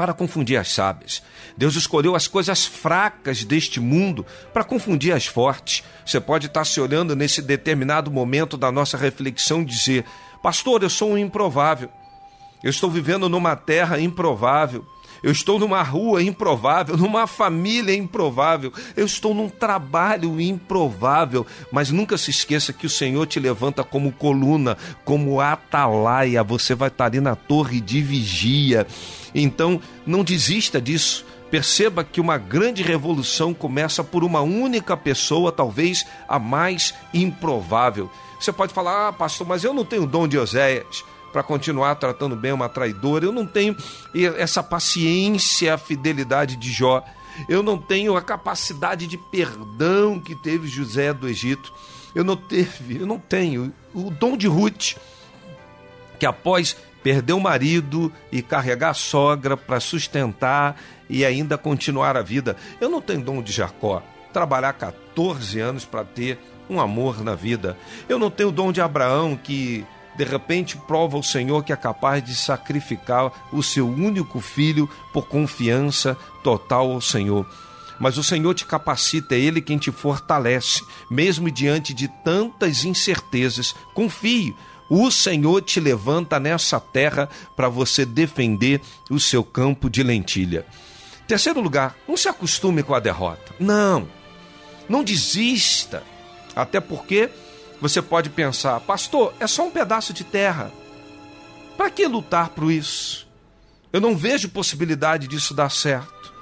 para 0.00 0.14
confundir 0.14 0.56
as 0.56 0.72
sábias. 0.72 1.22
Deus 1.58 1.76
escolheu 1.76 2.16
as 2.16 2.26
coisas 2.26 2.64
fracas 2.64 3.44
deste 3.44 3.78
mundo 3.78 4.24
para 4.50 4.64
confundir 4.64 5.12
as 5.12 5.26
fortes. 5.26 5.84
Você 6.06 6.18
pode 6.18 6.46
estar 6.46 6.64
se 6.64 6.80
olhando 6.80 7.14
nesse 7.14 7.42
determinado 7.42 8.10
momento 8.10 8.56
da 8.56 8.72
nossa 8.72 8.96
reflexão 8.96 9.60
e 9.60 9.66
dizer: 9.66 10.06
Pastor, 10.42 10.82
eu 10.82 10.88
sou 10.88 11.10
um 11.10 11.18
improvável. 11.18 11.90
Eu 12.64 12.70
estou 12.70 12.90
vivendo 12.90 13.28
numa 13.28 13.54
terra 13.54 14.00
improvável. 14.00 14.86
Eu 15.22 15.32
estou 15.32 15.58
numa 15.58 15.82
rua 15.82 16.22
improvável, 16.22 16.96
numa 16.96 17.26
família 17.26 17.94
improvável, 17.94 18.72
eu 18.96 19.04
estou 19.04 19.34
num 19.34 19.48
trabalho 19.48 20.40
improvável, 20.40 21.46
mas 21.70 21.90
nunca 21.90 22.16
se 22.16 22.30
esqueça 22.30 22.72
que 22.72 22.86
o 22.86 22.90
Senhor 22.90 23.26
te 23.26 23.38
levanta 23.38 23.84
como 23.84 24.12
coluna, 24.12 24.76
como 25.04 25.40
atalaia, 25.40 26.42
você 26.42 26.74
vai 26.74 26.88
estar 26.88 27.06
ali 27.06 27.20
na 27.20 27.36
torre 27.36 27.80
de 27.80 28.00
vigia. 28.00 28.86
Então, 29.34 29.80
não 30.06 30.24
desista 30.24 30.80
disso. 30.80 31.26
Perceba 31.50 32.04
que 32.04 32.20
uma 32.20 32.38
grande 32.38 32.80
revolução 32.80 33.52
começa 33.52 34.04
por 34.04 34.22
uma 34.22 34.40
única 34.40 34.96
pessoa, 34.96 35.50
talvez 35.50 36.06
a 36.28 36.38
mais 36.38 36.94
improvável. 37.12 38.08
Você 38.38 38.52
pode 38.52 38.72
falar, 38.72 39.08
ah, 39.08 39.12
pastor, 39.12 39.46
mas 39.46 39.64
eu 39.64 39.74
não 39.74 39.84
tenho 39.84 40.06
dom 40.06 40.28
de 40.28 40.38
Oséias 40.38 41.04
para 41.32 41.42
continuar 41.42 41.94
tratando 41.96 42.36
bem 42.36 42.52
uma 42.52 42.68
traidora. 42.68 43.24
Eu 43.24 43.32
não 43.32 43.46
tenho 43.46 43.76
essa 44.36 44.62
paciência, 44.62 45.74
a 45.74 45.78
fidelidade 45.78 46.56
de 46.56 46.70
Jó. 46.72 47.04
Eu 47.48 47.62
não 47.62 47.78
tenho 47.78 48.16
a 48.16 48.22
capacidade 48.22 49.06
de 49.06 49.16
perdão 49.16 50.20
que 50.20 50.34
teve 50.34 50.68
José 50.68 51.12
do 51.12 51.28
Egito. 51.28 51.72
Eu 52.14 52.24
não 52.24 52.36
teve, 52.36 53.00
eu 53.00 53.06
não 53.06 53.18
tenho 53.18 53.72
o 53.94 54.10
dom 54.10 54.36
de 54.36 54.46
Ruth, 54.46 54.96
que 56.18 56.26
após 56.26 56.76
perder 57.02 57.32
o 57.32 57.40
marido 57.40 58.12
e 58.30 58.42
carregar 58.42 58.90
a 58.90 58.94
sogra 58.94 59.56
para 59.56 59.80
sustentar 59.80 60.76
e 61.08 61.24
ainda 61.24 61.56
continuar 61.56 62.16
a 62.16 62.22
vida. 62.22 62.56
Eu 62.80 62.88
não 62.88 63.00
tenho 63.00 63.22
dom 63.22 63.42
de 63.42 63.52
Jacó, 63.52 64.02
trabalhar 64.32 64.72
14 64.74 65.58
anos 65.60 65.84
para 65.84 66.04
ter 66.04 66.38
um 66.68 66.80
amor 66.80 67.22
na 67.22 67.34
vida. 67.34 67.76
Eu 68.08 68.18
não 68.18 68.30
tenho 68.30 68.52
dom 68.52 68.70
de 68.70 68.80
Abraão 68.80 69.36
que 69.36 69.84
de 70.20 70.24
repente 70.24 70.76
prova 70.76 71.16
o 71.16 71.22
Senhor 71.22 71.64
que 71.64 71.72
é 71.72 71.76
capaz 71.76 72.22
de 72.22 72.34
sacrificar 72.34 73.48
o 73.50 73.62
seu 73.62 73.88
único 73.88 74.38
filho 74.38 74.86
por 75.14 75.26
confiança 75.26 76.14
total 76.42 76.92
ao 76.92 77.00
Senhor. 77.00 77.48
Mas 77.98 78.18
o 78.18 78.22
Senhor 78.22 78.52
te 78.54 78.66
capacita, 78.66 79.34
é 79.34 79.38
Ele 79.38 79.62
quem 79.62 79.78
te 79.78 79.90
fortalece, 79.90 80.84
mesmo 81.10 81.50
diante 81.50 81.94
de 81.94 82.06
tantas 82.06 82.84
incertezas. 82.84 83.74
Confie, 83.94 84.54
o 84.90 85.10
Senhor 85.10 85.62
te 85.62 85.80
levanta 85.80 86.38
nessa 86.38 86.78
terra 86.78 87.26
para 87.56 87.70
você 87.70 88.04
defender 88.04 88.82
o 89.08 89.18
seu 89.18 89.42
campo 89.42 89.88
de 89.88 90.02
lentilha. 90.02 90.66
Terceiro 91.26 91.62
lugar, 91.62 91.96
não 92.06 92.16
se 92.16 92.28
acostume 92.28 92.82
com 92.82 92.94
a 92.94 93.00
derrota. 93.00 93.54
Não, 93.58 94.06
não 94.86 95.02
desista. 95.02 96.02
Até 96.54 96.78
porque 96.78 97.30
você 97.80 98.02
pode 98.02 98.30
pensar, 98.30 98.78
pastor, 98.80 99.32
é 99.40 99.46
só 99.46 99.66
um 99.66 99.70
pedaço 99.70 100.12
de 100.12 100.24
terra. 100.24 100.70
Para 101.76 101.90
que 101.90 102.06
lutar 102.06 102.50
por 102.50 102.70
isso? 102.70 103.26
Eu 103.92 104.00
não 104.00 104.16
vejo 104.16 104.48
possibilidade 104.50 105.26
disso 105.26 105.54
dar 105.54 105.70
certo. 105.70 106.32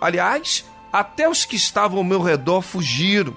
Aliás, 0.00 0.64
até 0.92 1.28
os 1.28 1.44
que 1.44 1.56
estavam 1.56 1.98
ao 1.98 2.04
meu 2.04 2.22
redor 2.22 2.62
fugiram. 2.62 3.36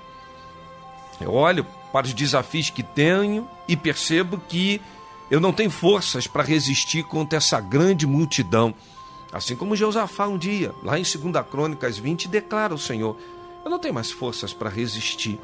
Eu 1.20 1.34
olho 1.34 1.66
para 1.92 2.06
os 2.06 2.14
desafios 2.14 2.70
que 2.70 2.84
tenho 2.84 3.50
e 3.68 3.76
percebo 3.76 4.38
que 4.38 4.80
eu 5.32 5.40
não 5.40 5.52
tenho 5.52 5.72
forças 5.72 6.28
para 6.28 6.44
resistir 6.44 7.04
contra 7.04 7.38
essa 7.38 7.60
grande 7.60 8.06
multidão. 8.06 8.74
Assim 9.32 9.56
como 9.56 9.76
Josafá 9.76 10.28
um 10.28 10.38
dia, 10.38 10.74
lá 10.84 10.98
em 10.98 11.04
2 11.04 11.18
Crônicas 11.50 11.98
20, 11.98 12.28
declara 12.28 12.74
o 12.74 12.78
Senhor: 12.78 13.18
Eu 13.66 13.70
não 13.70 13.80
tenho 13.80 13.94
mais 13.94 14.12
forças 14.12 14.54
para 14.54 14.70
resistir. 14.70 15.40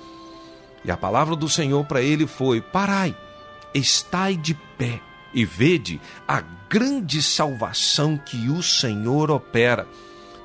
E 0.86 0.92
a 0.92 0.98
palavra 0.98 1.36
do 1.36 1.48
Senhor 1.48 1.86
para 1.86 2.02
ele 2.02 2.28
foi: 2.28 2.62
Parai, 2.62 3.16
estai 3.74 4.36
de 4.36 4.54
pé 4.78 5.02
e 5.34 5.46
vede 5.46 6.00
a 6.28 6.42
grande 6.70 7.22
salvação 7.22 8.18
que 8.18 8.50
o 8.50 8.62
Senhor 8.62 9.32
opera. 9.32 9.88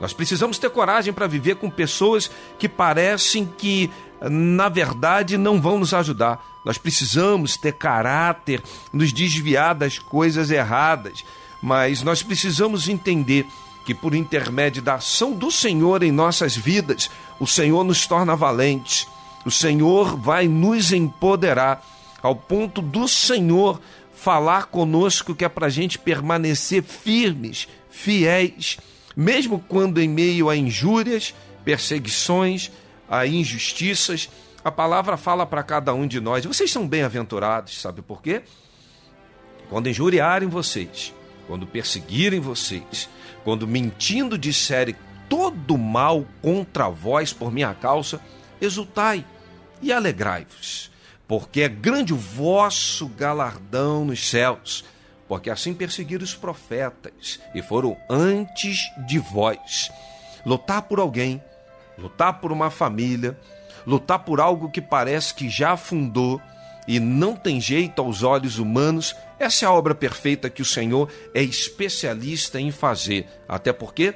Nós 0.01 0.13
precisamos 0.13 0.59
ter 0.59 0.71
coragem 0.71 1.13
para 1.13 1.27
viver 1.27 1.57
com 1.57 1.69
pessoas 1.69 2.31
que 2.59 2.69
parecem 2.69 3.45
que, 3.45 3.91
na 4.31 4.69
verdade, 4.69 5.37
não 5.37 5.61
vão 5.61 5.79
nos 5.79 5.93
ajudar. 5.93 6.45
Nós 6.65 6.79
precisamos 6.79 7.57
ter 7.57 7.73
caráter, 7.73 8.63
nos 8.93 9.13
desviar 9.13 9.75
das 9.75 9.99
coisas 9.99 10.51
erradas, 10.51 11.25
mas 11.61 12.03
nós 12.03 12.23
precisamos 12.23 12.89
entender 12.89 13.45
que, 13.85 13.95
por 13.95 14.15
intermédio 14.15 14.83
da 14.83 14.95
ação 14.95 15.33
do 15.33 15.51
Senhor 15.51 16.03
em 16.03 16.13
nossas 16.13 16.57
vidas, 16.57 17.11
o 17.41 17.47
Senhor 17.47 17.83
nos 17.83 18.07
torna 18.07 18.37
valentes 18.37 19.09
o 19.45 19.51
Senhor 19.51 20.17
vai 20.17 20.49
nos 20.49 20.93
empoderar 20.93 21.85
ao 22.23 22.35
ponto 22.35 22.83
do 22.83 23.07
Senhor 23.07 23.81
falar 24.13 24.67
conosco 24.67 25.35
que 25.35 25.45
é 25.45 25.49
para 25.49 25.67
a 25.67 25.71
gente 25.71 25.99
permanecer 25.99 26.83
firmes, 26.83 27.69
fiéis, 27.89 28.79
mesmo 29.17 29.63
quando 29.69 30.01
em 30.01 30.09
meio 30.09 30.49
a 30.49 30.57
injúrias, 30.57 31.35
perseguições, 31.65 32.71
a 33.09 33.27
injustiças, 33.27 34.29
a 34.65 34.71
palavra 34.71 35.17
fala 35.17 35.47
para 35.47 35.63
cada 35.63 35.95
um 35.95 36.07
de 36.07 36.21
nós: 36.21 36.45
vocês 36.45 36.71
são 36.71 36.87
bem-aventurados, 36.87 37.81
sabe 37.81 38.03
por 38.03 38.21
quê? 38.21 38.43
Quando 39.71 39.89
injuriarem 39.89 40.49
vocês, 40.49 41.15
quando 41.47 41.67
perseguirem 41.67 42.41
vocês, 42.41 43.09
quando 43.45 43.67
mentindo 43.67 44.37
disserem 44.37 44.97
todo 45.29 45.79
mal 45.79 46.25
contra 46.43 46.89
vós 46.89 47.33
por 47.33 47.53
minha 47.53 47.73
causa, 47.75 48.21
exultai 48.61 49.25
e 49.81 49.93
alegrai-vos, 49.93 50.91
porque 51.27 51.63
é 51.63 51.69
grande 51.69 52.13
o 52.13 52.17
vosso 52.17 53.09
galardão 53.09 54.05
nos 54.05 54.29
céus, 54.29 54.85
porque 55.27 55.51
assim 55.51 55.75
perseguiram 55.75 56.25
os 56.25 56.35
profetas 56.35 57.39
e 57.55 57.63
foram 57.63 57.97
antes 58.09 58.79
de 59.07 59.19
vós. 59.19 59.91
Lutar 60.45 60.83
por 60.83 60.99
alguém, 60.99 61.43
lutar 61.99 62.41
por 62.41 62.51
uma 62.51 62.71
família, 62.71 63.39
lutar 63.87 64.21
por 64.21 64.41
algo 64.41 64.71
que 64.71 64.81
parece 64.81 65.35
que 65.35 65.49
já 65.49 65.73
afundou 65.73 66.41
e 66.87 66.99
não 66.99 67.37
tem 67.37 67.61
jeito 67.61 68.01
aos 68.01 68.23
olhos 68.23 68.59
humanos, 68.59 69.15
essa 69.39 69.67
é 69.67 69.69
a 69.69 69.73
obra 69.73 69.95
perfeita 69.95 70.49
que 70.49 70.63
o 70.63 70.65
Senhor 70.65 71.11
é 71.35 71.43
especialista 71.43 72.59
em 72.59 72.71
fazer. 72.71 73.27
Até 73.47 73.73
porque, 73.75 74.15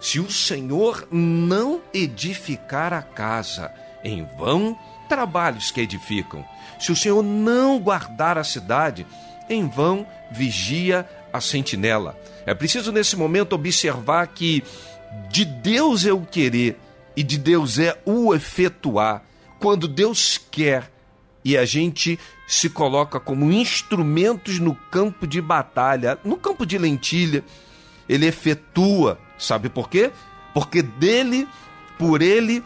se 0.00 0.18
o 0.18 0.30
Senhor 0.30 1.06
não 1.12 1.82
edificar 1.92 2.94
a 2.94 3.02
casa, 3.02 3.70
em 4.04 4.24
vão 4.38 4.78
trabalhos 5.08 5.70
que 5.70 5.80
edificam. 5.80 6.44
Se 6.78 6.92
o 6.92 6.96
Senhor 6.96 7.22
não 7.22 7.78
guardar 7.78 8.36
a 8.38 8.44
cidade, 8.44 9.06
em 9.48 9.68
vão 9.68 10.06
vigia 10.30 11.08
a 11.32 11.40
sentinela. 11.40 12.18
É 12.46 12.54
preciso 12.54 12.92
nesse 12.92 13.16
momento 13.16 13.54
observar 13.54 14.26
que 14.28 14.62
de 15.30 15.44
Deus 15.44 16.04
eu 16.04 16.20
querer 16.20 16.78
e 17.16 17.22
de 17.22 17.38
Deus 17.38 17.78
é 17.78 17.98
o 18.04 18.34
efetuar. 18.34 19.22
Quando 19.58 19.88
Deus 19.88 20.38
quer 20.50 20.90
e 21.44 21.56
a 21.56 21.64
gente 21.64 22.18
se 22.46 22.68
coloca 22.68 23.20
como 23.20 23.52
instrumentos 23.52 24.58
no 24.58 24.74
campo 24.74 25.26
de 25.26 25.40
batalha, 25.40 26.18
no 26.24 26.36
campo 26.36 26.66
de 26.66 26.76
lentilha, 26.76 27.44
ele 28.08 28.26
efetua. 28.26 29.18
Sabe 29.38 29.68
por 29.68 29.88
quê? 29.88 30.10
Porque 30.52 30.82
dele, 30.82 31.48
por 31.98 32.22
ele 32.22 32.62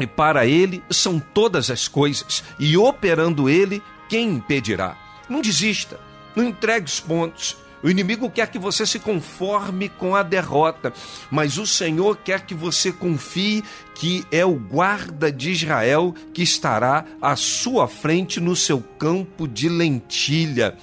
e 0.00 0.06
para 0.06 0.46
ele 0.46 0.82
são 0.90 1.20
todas 1.20 1.70
as 1.70 1.86
coisas, 1.86 2.42
e 2.58 2.76
operando 2.76 3.48
ele, 3.48 3.82
quem 4.08 4.30
impedirá? 4.30 4.96
Não 5.28 5.40
desista, 5.40 6.00
não 6.34 6.44
entregue 6.44 6.86
os 6.86 6.98
pontos, 6.98 7.56
o 7.82 7.88
inimigo 7.88 8.30
quer 8.30 8.50
que 8.50 8.58
você 8.58 8.84
se 8.84 8.98
conforme 8.98 9.88
com 9.88 10.14
a 10.14 10.22
derrota, 10.22 10.92
mas 11.30 11.56
o 11.56 11.66
Senhor 11.66 12.18
quer 12.18 12.42
que 12.42 12.54
você 12.54 12.92
confie 12.92 13.64
que 13.94 14.24
é 14.30 14.44
o 14.44 14.54
guarda 14.54 15.32
de 15.32 15.50
Israel 15.50 16.14
que 16.34 16.42
estará 16.42 17.06
à 17.22 17.36
sua 17.36 17.88
frente 17.88 18.38
no 18.38 18.54
seu 18.54 18.82
campo 18.98 19.48
de 19.48 19.68
lentilha. 19.68 20.76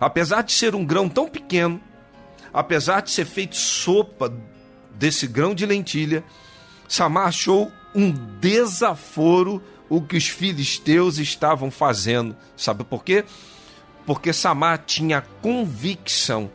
Apesar 0.00 0.42
de 0.42 0.52
ser 0.52 0.74
um 0.74 0.84
grão 0.84 1.10
tão 1.10 1.28
pequeno, 1.28 1.78
apesar 2.54 3.02
de 3.02 3.10
ser 3.10 3.26
feito 3.26 3.56
sopa 3.56 4.32
desse 4.94 5.26
grão 5.26 5.54
de 5.54 5.66
lentilha, 5.66 6.24
Samar 6.88 7.28
achou 7.28 7.70
um 7.94 8.10
desaforo 8.40 9.62
o 9.88 10.00
que 10.00 10.16
os 10.16 10.28
filisteus 10.28 11.18
estavam 11.18 11.70
fazendo. 11.70 12.36
Sabe 12.56 12.84
por 12.84 13.04
quê? 13.04 13.24
porque 14.10 14.32
Samar 14.32 14.82
tinha 14.86 15.24
convicção 15.40 16.50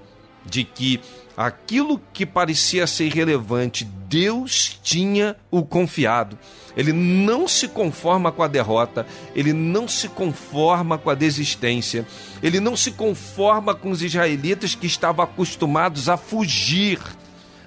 de 0.45 0.65
que 0.65 0.99
aquilo 1.37 2.01
que 2.13 2.25
parecia 2.25 2.85
ser 2.85 3.05
irrelevante, 3.05 3.85
Deus 3.85 4.77
tinha 4.83 5.37
o 5.49 5.63
confiado. 5.63 6.37
Ele 6.75 6.91
não 6.91 7.47
se 7.47 7.69
conforma 7.69 8.29
com 8.29 8.43
a 8.43 8.47
derrota, 8.49 9.05
ele 9.33 9.53
não 9.53 9.87
se 9.87 10.09
conforma 10.09 10.97
com 10.97 11.09
a 11.09 11.15
desistência, 11.15 12.05
ele 12.43 12.59
não 12.59 12.75
se 12.75 12.91
conforma 12.91 13.73
com 13.73 13.89
os 13.89 14.03
israelitas 14.03 14.75
que 14.75 14.85
estavam 14.85 15.23
acostumados 15.23 16.09
a 16.09 16.17
fugir, 16.17 16.99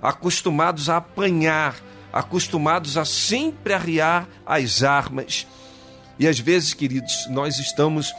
acostumados 0.03 0.90
a 0.90 0.99
apanhar, 0.99 1.76
acostumados 2.12 2.96
a 2.96 3.04
sempre 3.04 3.72
arriar 3.72 4.28
as 4.46 4.82
armas. 4.82 5.46
E 6.18 6.26
às 6.26 6.38
vezes, 6.38 6.74
queridos, 6.74 7.26
nós 7.28 7.59
estamos 7.59 8.12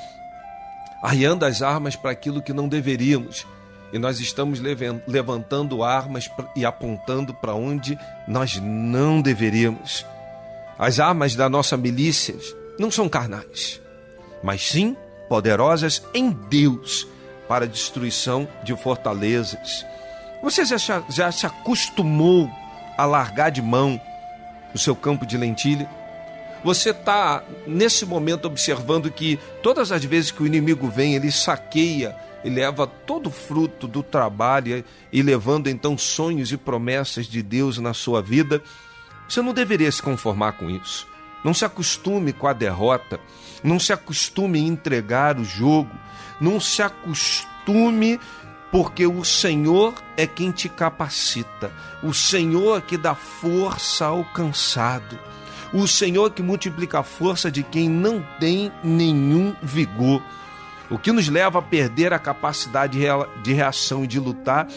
arriando 1.02 1.46
as 1.46 1.62
armas 1.62 1.96
para 1.96 2.12
aquilo 2.12 2.42
que 2.42 2.54
não 2.54 2.68
deveríamos. 2.68 3.46
E 3.92 3.98
nós 3.98 4.20
estamos 4.20 4.60
levantando 5.08 5.84
armas 5.84 6.30
e 6.56 6.64
apontando 6.66 7.34
para 7.34 7.56
onde 7.56 7.98
nós 8.28 8.60
não 8.62 9.22
deveríamos. 9.22 10.06
As 10.78 11.00
armas 11.00 11.36
da 11.36 11.50
nossa 11.50 11.76
milícia 11.76 12.36
não 12.78 12.92
são 12.92 13.10
carnais, 13.10 13.82
mas 14.44 14.62
sim 14.62 14.96
poderosas 15.28 16.04
em 16.14 16.30
Deus 16.32 17.08
para 17.48 17.68
destruição 17.68 18.48
de 18.64 18.76
fortalezas. 18.78 19.86
Você 20.42 20.64
já, 20.64 21.04
já 21.10 21.32
se 21.32 21.46
acostumou 21.46 22.50
a 23.00 23.06
largar 23.06 23.50
de 23.50 23.62
mão 23.62 24.00
o 24.74 24.78
seu 24.78 24.96
campo 24.96 25.26
de 25.26 25.38
lentilha? 25.38 25.90
Você 26.64 26.90
está 26.90 27.42
nesse 27.66 28.06
momento 28.06 28.46
observando 28.46 29.10
que 29.10 29.40
todas 29.64 29.92
as 29.94 30.04
vezes 30.04 30.32
que 30.32 30.44
o 30.44 30.46
inimigo 30.46 30.90
vem, 30.90 31.16
ele 31.16 31.32
saqueia 31.32 32.14
e 32.44 32.50
leva 32.50 32.86
todo 32.86 33.28
o 33.28 33.32
fruto 33.32 33.88
do 33.88 34.04
trabalho 34.04 34.84
e 35.14 35.22
levando 35.22 35.70
então 35.70 35.98
sonhos 35.98 36.52
e 36.52 36.58
promessas 36.58 37.26
de 37.26 37.42
Deus 37.42 37.78
na 37.78 37.94
sua 37.94 38.22
vida. 38.22 38.62
Você 39.28 39.42
não 39.42 39.54
deveria 39.54 39.92
se 39.92 40.02
conformar 40.02 40.54
com 40.54 40.70
isso. 40.70 41.08
Não 41.46 41.54
se 41.54 41.64
acostume 41.64 42.34
com 42.34 42.48
a 42.48 42.54
derrota, 42.54 43.18
não 43.64 43.80
se 43.80 43.94
acostume 43.94 44.60
a 44.60 44.64
entregar 44.64 45.40
o 45.40 45.46
jogo, 45.46 45.90
não 46.42 46.60
se 46.60 46.82
acostume 46.82 48.20
porque 48.72 49.06
o 49.08 49.24
Senhor 49.24 49.94
é 50.16 50.28
quem 50.28 50.52
te 50.52 50.70
capacita, 50.70 51.72
o 52.04 52.14
Senhor 52.14 52.78
é 52.78 52.82
que 52.82 52.98
dá 52.98 53.16
força 53.16 54.06
ao 54.06 54.24
cansado. 54.26 55.18
O 55.72 55.88
Senhor 55.88 56.32
que 56.32 56.42
multiplica 56.42 57.00
a 57.00 57.04
força 57.04 57.52
de 57.52 57.62
quem 57.62 57.88
não 57.88 58.26
tem 58.40 58.72
nenhum 58.84 59.56
vigor. 59.62 60.22
O 60.90 60.98
que 60.98 61.12
nos 61.12 61.28
leva 61.28 61.60
a 61.60 61.62
perder 61.62 62.12
a 62.12 62.18
capacidade 62.18 62.98
de 63.44 63.54
reação 63.54 64.04
e 64.04 64.08
de 64.08 64.20
lutar 64.20 64.68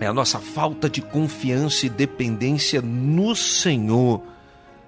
é 0.00 0.06
a 0.06 0.12
nossa 0.12 0.38
falta 0.38 0.88
de 0.88 1.02
confiança 1.02 1.84
e 1.84 1.90
dependência 1.90 2.80
no 2.80 3.36
Senhor. 3.36 4.22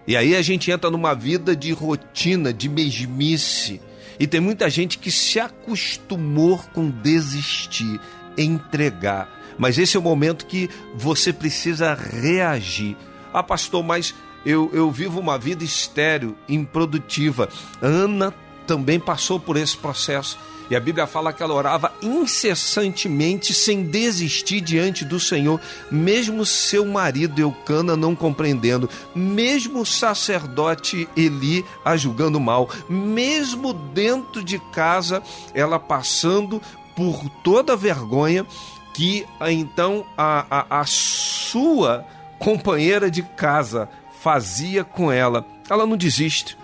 E 0.06 0.16
aí 0.16 0.34
a 0.34 0.42
gente 0.42 0.70
entra 0.70 0.90
numa 0.90 1.14
vida 1.14 1.54
de 1.54 1.72
rotina, 1.72 2.52
de 2.52 2.68
mesmice. 2.68 3.80
E 4.18 4.26
tem 4.26 4.40
muita 4.40 4.68
gente 4.70 4.98
que 4.98 5.10
se 5.10 5.40
acostumou 5.40 6.58
com 6.72 6.90
desistir, 6.90 8.00
entregar. 8.36 9.28
Mas 9.58 9.78
esse 9.78 9.96
é 9.96 10.00
o 10.00 10.02
momento 10.02 10.46
que 10.46 10.68
você 10.94 11.32
precisa 11.32 11.94
reagir. 11.94 12.96
Ah, 13.32 13.42
pastor, 13.42 13.82
mas 13.82 14.14
eu, 14.44 14.70
eu 14.72 14.90
vivo 14.90 15.20
uma 15.20 15.38
vida 15.38 15.64
estéril, 15.64 16.36
improdutiva. 16.48 17.48
Ana 17.80 18.34
também 18.66 18.98
passou 18.98 19.38
por 19.38 19.56
esse 19.56 19.76
processo. 19.76 20.38
E 20.70 20.76
a 20.76 20.80
Bíblia 20.80 21.06
fala 21.06 21.32
que 21.32 21.42
ela 21.42 21.54
orava 21.54 21.92
incessantemente, 22.00 23.52
sem 23.52 23.84
desistir 23.84 24.60
diante 24.60 25.04
do 25.04 25.20
Senhor, 25.20 25.60
mesmo 25.90 26.46
seu 26.46 26.86
marido 26.86 27.40
Eucana 27.40 27.96
não 27.96 28.14
compreendendo, 28.14 28.88
mesmo 29.14 29.80
o 29.80 29.86
sacerdote 29.86 31.08
Eli 31.16 31.64
a 31.84 31.96
julgando 31.96 32.40
mal, 32.40 32.68
mesmo 32.88 33.72
dentro 33.72 34.42
de 34.42 34.58
casa, 34.72 35.22
ela 35.52 35.78
passando 35.78 36.60
por 36.96 37.28
toda 37.42 37.72
a 37.72 37.76
vergonha 37.76 38.46
que 38.94 39.26
então 39.50 40.06
a, 40.16 40.46
a, 40.48 40.80
a 40.80 40.84
sua 40.86 42.06
companheira 42.38 43.10
de 43.10 43.22
casa 43.22 43.88
fazia 44.20 44.84
com 44.84 45.10
ela. 45.10 45.44
Ela 45.68 45.84
não 45.84 45.96
desiste. 45.96 46.56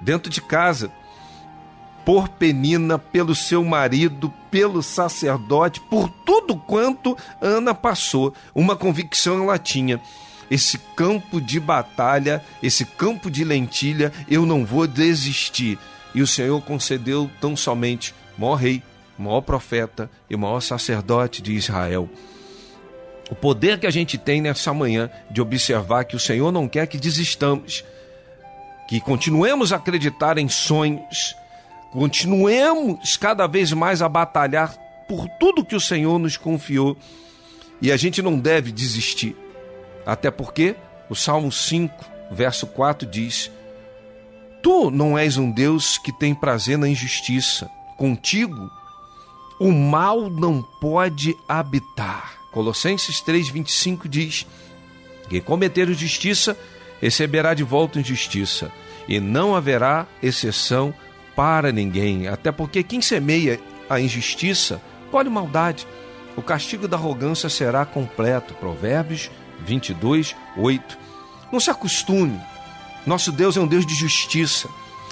Dentro 0.00 0.30
de 0.30 0.40
casa, 0.40 0.90
por 2.04 2.28
Penina, 2.28 2.98
pelo 2.98 3.34
seu 3.34 3.64
marido, 3.64 4.32
pelo 4.50 4.82
sacerdote, 4.82 5.80
por 5.80 6.08
tudo 6.08 6.56
quanto 6.56 7.16
Ana 7.40 7.74
passou, 7.74 8.34
uma 8.54 8.76
convicção 8.76 9.42
ela 9.42 9.58
tinha. 9.58 10.00
Esse 10.50 10.78
campo 10.94 11.40
de 11.40 11.58
batalha, 11.58 12.44
esse 12.62 12.84
campo 12.84 13.30
de 13.30 13.44
lentilha, 13.44 14.12
eu 14.28 14.44
não 14.44 14.64
vou 14.64 14.86
desistir. 14.86 15.78
E 16.14 16.20
o 16.20 16.26
Senhor 16.26 16.60
concedeu 16.62 17.30
tão 17.40 17.56
somente 17.56 18.14
maior 18.36 18.56
rei, 18.56 18.82
maior 19.18 19.40
profeta 19.40 20.10
e 20.28 20.36
maior 20.36 20.60
sacerdote 20.60 21.40
de 21.40 21.52
Israel 21.52 22.08
o 23.30 23.34
poder 23.34 23.78
que 23.78 23.86
a 23.86 23.90
gente 23.90 24.18
tem 24.18 24.40
nessa 24.40 24.72
manhã 24.74 25.10
de 25.30 25.40
observar 25.40 26.04
que 26.04 26.16
o 26.16 26.20
Senhor 26.20 26.52
não 26.52 26.68
quer 26.68 26.86
que 26.86 26.98
desistamos, 26.98 27.84
que 28.88 29.00
continuemos 29.00 29.72
a 29.72 29.76
acreditar 29.76 30.38
em 30.38 30.48
sonhos, 30.48 31.34
continuemos 31.94 33.16
cada 33.16 33.46
vez 33.46 33.72
mais 33.72 34.02
a 34.02 34.08
batalhar 34.08 34.74
por 35.08 35.28
tudo 35.38 35.64
que 35.64 35.76
o 35.76 35.80
Senhor 35.80 36.18
nos 36.18 36.36
confiou 36.36 36.96
e 37.80 37.92
a 37.92 37.96
gente 37.96 38.20
não 38.20 38.36
deve 38.36 38.72
desistir. 38.72 39.36
Até 40.04 40.28
porque 40.28 40.74
o 41.08 41.14
Salmo 41.14 41.52
5, 41.52 41.94
verso 42.32 42.66
4 42.66 43.08
diz: 43.08 43.48
Tu 44.60 44.90
não 44.90 45.16
és 45.16 45.36
um 45.36 45.52
Deus 45.52 45.96
que 45.96 46.10
tem 46.10 46.34
prazer 46.34 46.76
na 46.76 46.88
injustiça, 46.88 47.70
contigo 47.96 48.68
o 49.60 49.70
mal 49.70 50.28
não 50.28 50.60
pode 50.80 51.36
habitar. 51.48 52.34
Colossenses 52.50 53.20
3:25 53.22 54.08
diz: 54.08 54.46
"Que 55.28 55.40
cometer 55.40 55.88
justiça 55.92 56.58
receberá 57.00 57.54
de 57.54 57.62
volta 57.62 58.00
injustiça, 58.00 58.72
e 59.06 59.20
não 59.20 59.54
haverá 59.54 60.08
exceção 60.20 60.92
para 61.36 61.72
ninguém, 61.72 62.28
até 62.28 62.52
porque 62.52 62.82
quem 62.82 63.00
semeia 63.00 63.60
a 63.88 64.00
injustiça 64.00 64.80
colhe 65.10 65.28
maldade. 65.28 65.86
O 66.36 66.42
castigo 66.42 66.88
da 66.88 66.96
arrogância 66.96 67.48
será 67.48 67.84
completo." 67.84 68.54
Provérbios 68.54 69.30
22, 69.64 70.34
8. 70.56 70.98
Não 71.52 71.60
se 71.60 71.70
acostume. 71.70 72.40
Nosso 73.06 73.30
Deus 73.30 73.56
é 73.56 73.60
um 73.60 73.66
Deus 73.66 73.86
de 73.86 73.94
justiça. 73.94 74.68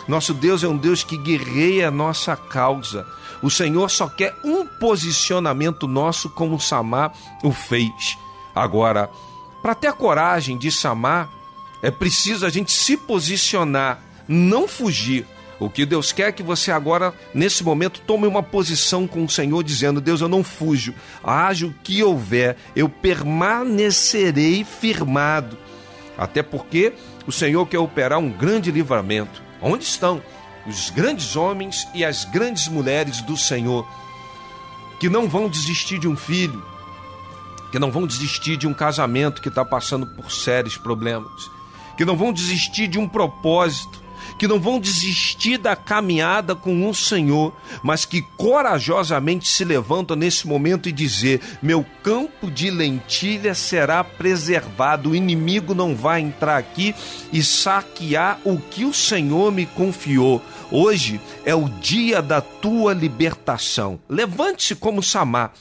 Nosso 0.09 0.35
Deus 0.35 0.64
é 0.64 0.68
um 0.68 0.77
Deus 0.77 1.05
que 1.05 1.16
guerreia 1.16 1.89
a 1.89 1.91
nossa 1.91 2.37
causa. 2.37 3.07
O 3.43 3.51
Senhor 3.51 3.91
só 3.91 4.09
quer 4.09 4.35
um 4.45 4.66
posicionamento 4.66 5.87
nosso, 5.87 6.31
como 6.31 6.61
Samar 6.61 7.12
o 7.43 7.53
fez. 7.53 8.18
Agora, 8.55 9.11
para 9.62 9.75
ter 9.75 9.89
a 9.89 9.93
coragem 9.93 10.59
de 10.59 10.70
Samar, 10.70 11.29
é 11.83 11.91
preciso 11.91 12.47
a 12.47 12.51
gente 12.51 12.73
se 12.73 12.97
posicionar, 12.97 14.01
não 14.27 14.68
fugir. 14.68 15.27
O 15.65 15.71
que 15.71 15.87
Deus 15.87 16.13
quer 16.13 16.29
é 16.29 16.33
que 16.33 16.43
você 16.43 16.73
agora, 16.73 17.15
nesse 17.33 17.63
momento, 17.63 18.01
tome 18.01 18.27
uma 18.27 18.43
posição 18.43 19.07
com 19.07 19.25
o 19.25 19.29
Senhor, 19.29 19.63
dizendo: 19.63 20.01
Deus, 20.01 20.21
eu 20.21 20.29
não 20.29 20.43
fujo, 20.43 20.95
haja 21.23 21.67
o 21.67 21.75
que 21.83 22.03
houver, 22.03 22.57
eu 22.75 22.89
permanecerei 22.89 24.65
firmado. 24.65 25.57
Até 26.19 26.43
porque 26.43 26.93
o 27.27 27.33
Senhor 27.33 27.67
quer 27.67 27.79
operar 27.79 28.19
um 28.19 28.31
grande 28.31 28.71
livramento. 28.71 29.43
Onde 29.61 29.85
estão 29.85 30.21
os 30.67 30.91
grandes 30.91 31.37
homens 31.37 31.87
e 31.95 32.05
as 32.05 32.25
grandes 32.25 32.69
mulheres 32.69 33.21
do 33.23 33.37
Senhor 33.37 33.87
que 34.99 35.09
não 35.09 35.29
vão 35.29 35.49
desistir 35.49 35.99
de 35.99 36.07
um 36.07 36.17
filho, 36.17 36.65
que 37.71 37.79
não 37.79 37.91
vão 37.91 38.07
desistir 38.07 38.57
de 38.57 38.67
um 38.69 38.75
casamento 38.75 39.43
que 39.43 39.49
está 39.49 39.65
passando 39.65 40.07
por 40.07 40.31
sérios 40.31 40.77
problemas, 40.77 41.51
que 41.97 42.05
não 42.05 42.17
vão 42.17 42.33
desistir 42.33 42.87
de 42.87 42.99
um 42.99 43.09
propósito, 43.09 44.01
que 44.39 44.49
não 44.49 44.61
vão 44.61 44.78
desistir 44.78 45.59
da 45.59 45.76
caminhada 45.76 46.55
com 46.55 46.89
o 46.89 46.95
Senhor, 46.95 47.55
mas 47.83 48.05
que 48.05 48.22
corajosamente 48.37 49.49
se 49.49 49.64
levantam 49.64 50.16
nesse 50.16 50.47
momento 50.47 50.89
e 50.89 50.93
dizer: 50.93 51.41
meu 51.62 51.85
campo 52.03 52.51
de 52.51 52.70
lentilha 52.70 53.55
será 53.55 54.03
preservado, 54.03 55.11
o 55.11 55.16
inimigo 55.16 55.74
não 55.74 55.95
vai 55.95 56.20
entrar 56.20 56.57
aqui 56.57 56.95
e 57.33 57.43
saquear 57.43 58.39
o 58.45 58.59
que 58.59 58.85
o 58.85 58.93
Senhor 58.93 59.53
me 59.53 59.66
confiou. 59.66 60.43
Hoje 60.70 61.20
é 61.45 61.55
o 61.55 61.68
dia 61.68 62.22
da 62.22 62.41
tua 62.41 62.95
libertação. 62.95 64.01
Levante-se 64.09 64.74
como 64.74 65.03
Samar. 65.03 65.53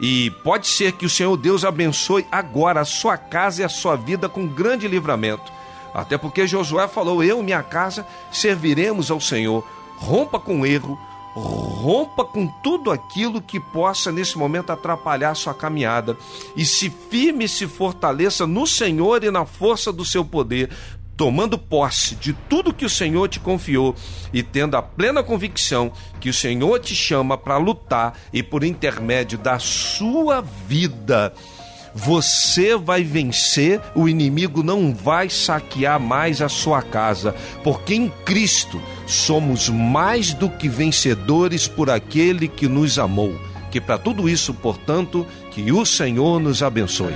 E 0.00 0.30
pode 0.42 0.66
ser 0.66 0.92
que 0.92 1.06
o 1.06 1.10
Senhor 1.10 1.36
Deus 1.36 1.64
abençoe 1.64 2.26
agora 2.30 2.80
a 2.80 2.84
sua 2.84 3.16
casa 3.16 3.62
e 3.62 3.64
a 3.64 3.68
sua 3.68 3.94
vida 3.94 4.28
com 4.28 4.48
grande 4.48 4.88
livramento. 4.88 5.52
Até 5.94 6.16
porque 6.16 6.46
Josué 6.46 6.88
falou: 6.88 7.22
Eu 7.22 7.40
e 7.40 7.44
minha 7.44 7.62
casa 7.62 8.06
serviremos 8.30 9.10
ao 9.10 9.20
Senhor. 9.20 9.64
Rompa 9.98 10.40
com 10.40 10.66
erro, 10.66 10.98
rompa 11.34 12.24
com 12.24 12.46
tudo 12.46 12.90
aquilo 12.90 13.40
que 13.40 13.60
possa 13.60 14.10
nesse 14.10 14.36
momento 14.36 14.70
atrapalhar 14.70 15.34
sua 15.34 15.54
caminhada 15.54 16.16
e 16.56 16.64
se 16.64 16.90
firme 16.90 17.44
e 17.44 17.48
se 17.48 17.66
fortaleça 17.66 18.46
no 18.46 18.66
Senhor 18.66 19.22
e 19.22 19.30
na 19.30 19.44
força 19.46 19.92
do 19.92 20.04
seu 20.04 20.24
poder, 20.24 20.70
tomando 21.16 21.56
posse 21.56 22.16
de 22.16 22.32
tudo 22.32 22.74
que 22.74 22.84
o 22.84 22.90
Senhor 22.90 23.28
te 23.28 23.38
confiou 23.38 23.94
e 24.32 24.42
tendo 24.42 24.76
a 24.76 24.82
plena 24.82 25.22
convicção 25.22 25.92
que 26.20 26.28
o 26.28 26.34
Senhor 26.34 26.80
te 26.80 26.94
chama 26.94 27.38
para 27.38 27.58
lutar 27.58 28.18
e 28.32 28.42
por 28.42 28.64
intermédio 28.64 29.38
da 29.38 29.58
sua 29.58 30.40
vida 30.40 31.32
você 31.94 32.76
vai 32.76 33.02
vencer, 33.02 33.80
o 33.94 34.08
inimigo 34.08 34.62
não 34.62 34.94
vai 34.94 35.28
saquear 35.28 36.00
mais 36.00 36.40
a 36.40 36.48
sua 36.48 36.82
casa, 36.82 37.34
porque 37.62 37.94
em 37.94 38.08
Cristo 38.24 38.80
somos 39.06 39.68
mais 39.68 40.32
do 40.32 40.48
que 40.48 40.68
vencedores 40.68 41.68
por 41.68 41.90
aquele 41.90 42.48
que 42.48 42.66
nos 42.68 42.98
amou. 42.98 43.38
Que 43.70 43.80
para 43.80 43.98
tudo 43.98 44.28
isso, 44.28 44.52
portanto, 44.52 45.26
que 45.50 45.72
o 45.72 45.84
Senhor 45.86 46.38
nos 46.40 46.62
abençoe. 46.62 47.14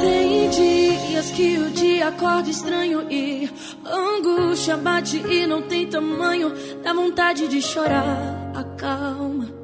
Tem 0.00 0.50
dias 0.50 1.30
que 1.30 1.58
o 1.58 1.70
dia 1.70 2.08
acorda 2.08 2.50
estranho 2.50 3.06
e 3.10 3.48
angústia 3.84 4.76
bate 4.76 5.18
e 5.18 5.46
não 5.46 5.62
tem 5.62 5.86
tamanho, 5.86 6.52
dá 6.82 6.92
vontade 6.92 7.46
de 7.48 7.62
chorar. 7.62 8.52
Acalma, 8.54 9.63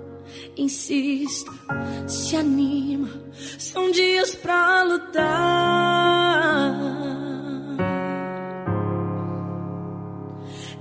insista, 0.61 1.50
se 2.06 2.36
anima. 2.36 3.08
São 3.58 3.90
dias 3.90 4.34
pra 4.34 4.82
lutar. 4.82 5.20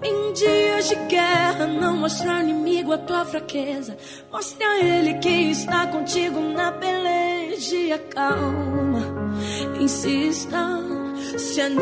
Em 0.03 0.33
dias 0.33 0.89
de 0.89 0.95
guerra, 0.95 1.67
não 1.67 1.97
mostra 1.97 2.35
ao 2.35 2.41
inimigo 2.41 2.93
a 2.93 2.97
tua 2.97 3.25
fraqueza. 3.25 3.97
Mostre 4.31 4.63
a 4.63 4.83
ele 4.83 5.15
que 5.15 5.51
está 5.51 5.87
contigo 5.87 6.39
na 6.39 6.71
peleja. 6.71 7.97
Calma, 8.09 9.01
insista, 9.79 10.79
se 11.37 11.61
anima. 11.61 11.79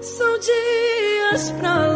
São 0.00 0.38
dias 0.38 1.50
pra 1.52 1.74
lutar. 1.76 1.93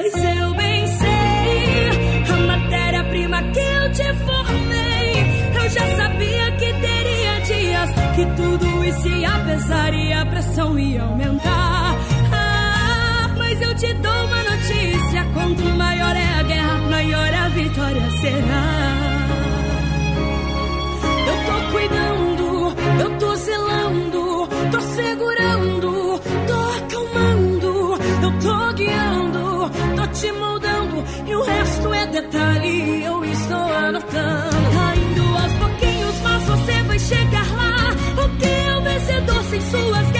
Mas 0.00 0.14
eu 0.14 0.54
bem 0.54 0.86
sei 0.86 2.32
a 2.32 2.36
matéria-prima 2.46 3.42
que 3.42 3.58
eu 3.58 3.92
te 3.92 4.14
formei. 4.24 5.26
Eu 5.56 5.68
já 5.68 5.96
sabia 5.96 6.52
que 6.52 6.72
teria 6.72 7.40
dias 7.40 7.90
que 8.14 8.24
tudo 8.36 8.84
isso 8.84 9.08
ia 9.08 9.36
pesar 9.40 9.92
e 9.92 10.12
a 10.12 10.24
pressão 10.24 10.78
ia 10.78 11.02
aumentar. 11.02 11.96
Ah, 12.32 13.28
mas 13.36 13.60
eu 13.60 13.74
te 13.74 13.92
dou 13.94 14.24
uma 14.26 14.42
notícia: 14.44 15.24
quanto 15.34 15.64
maior 15.64 16.14
é 16.14 16.38
a 16.38 16.42
guerra, 16.44 16.78
maior 16.88 17.34
a 17.34 17.48
vitória 17.48 18.10
será. 18.20 19.18
Eu 21.26 21.36
tô 21.44 21.72
cuidando, 21.72 22.17
vencedor 39.70 40.04
sem 40.04 40.17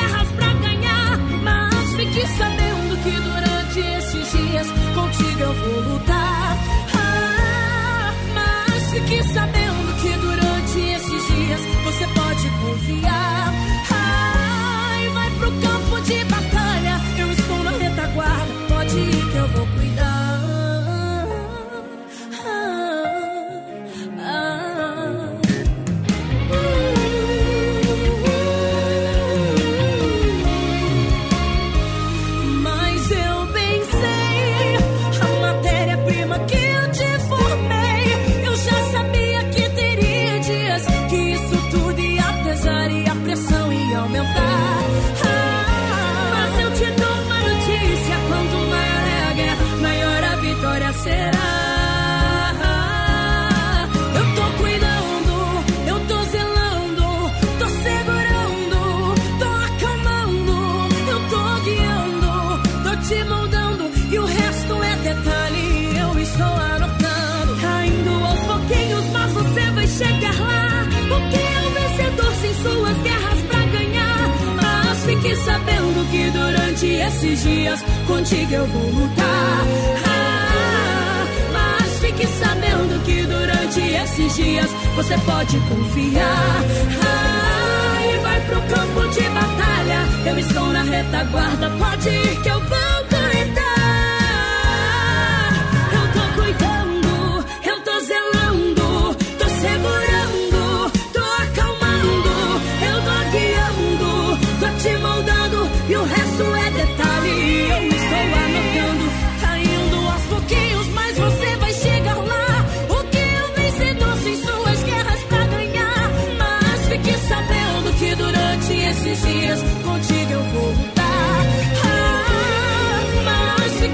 esses 77.09 77.43
dias 77.43 77.81
contigo 78.07 78.53
eu 78.53 78.67
vou 78.67 78.91
lutar. 78.91 79.65
Ah, 80.07 81.27
mas 81.53 81.99
fique 82.01 82.27
sabendo 82.27 83.03
que 83.05 83.23
durante 83.23 83.81
esses 83.81 84.37
dias 84.37 84.71
você 84.95 85.17
pode 85.19 85.59
confiar. 85.61 86.63
Ah, 87.03 88.07
e 88.07 88.19
vai 88.19 88.41
pro 88.43 88.61
campo 88.63 89.09
de 89.09 89.23
batalha. 89.31 90.01
Eu 90.27 90.39
estou 90.39 90.67
na 90.67 90.83
retaguarda, 90.83 91.71
pode 91.71 92.09
ir 92.09 92.43
que 92.43 92.49
eu 92.49 92.61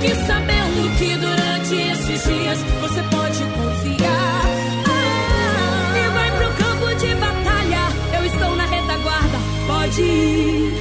Fique 0.04 0.16
sabendo 0.26 0.98
que 0.98 1.16
durante 1.16 1.74
esses 1.74 2.24
dias 2.24 2.58
você 2.82 3.02
pode 3.04 3.38
confiar. 3.38 4.42
Ah, 4.86 5.96
e 5.96 6.08
vai 6.10 6.30
pro 6.36 6.48
campo 6.62 6.94
de 6.96 7.14
batalha. 7.14 7.88
Eu 8.18 8.26
estou 8.26 8.54
na 8.54 8.66
retaguarda. 8.66 9.38
Pode 9.66 10.02
ir, 10.02 10.74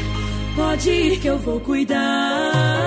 pode 0.57 0.89
ir 0.89 1.19
que 1.19 1.28
eu 1.28 1.39
vou 1.39 1.59
cuidar. 1.61 2.84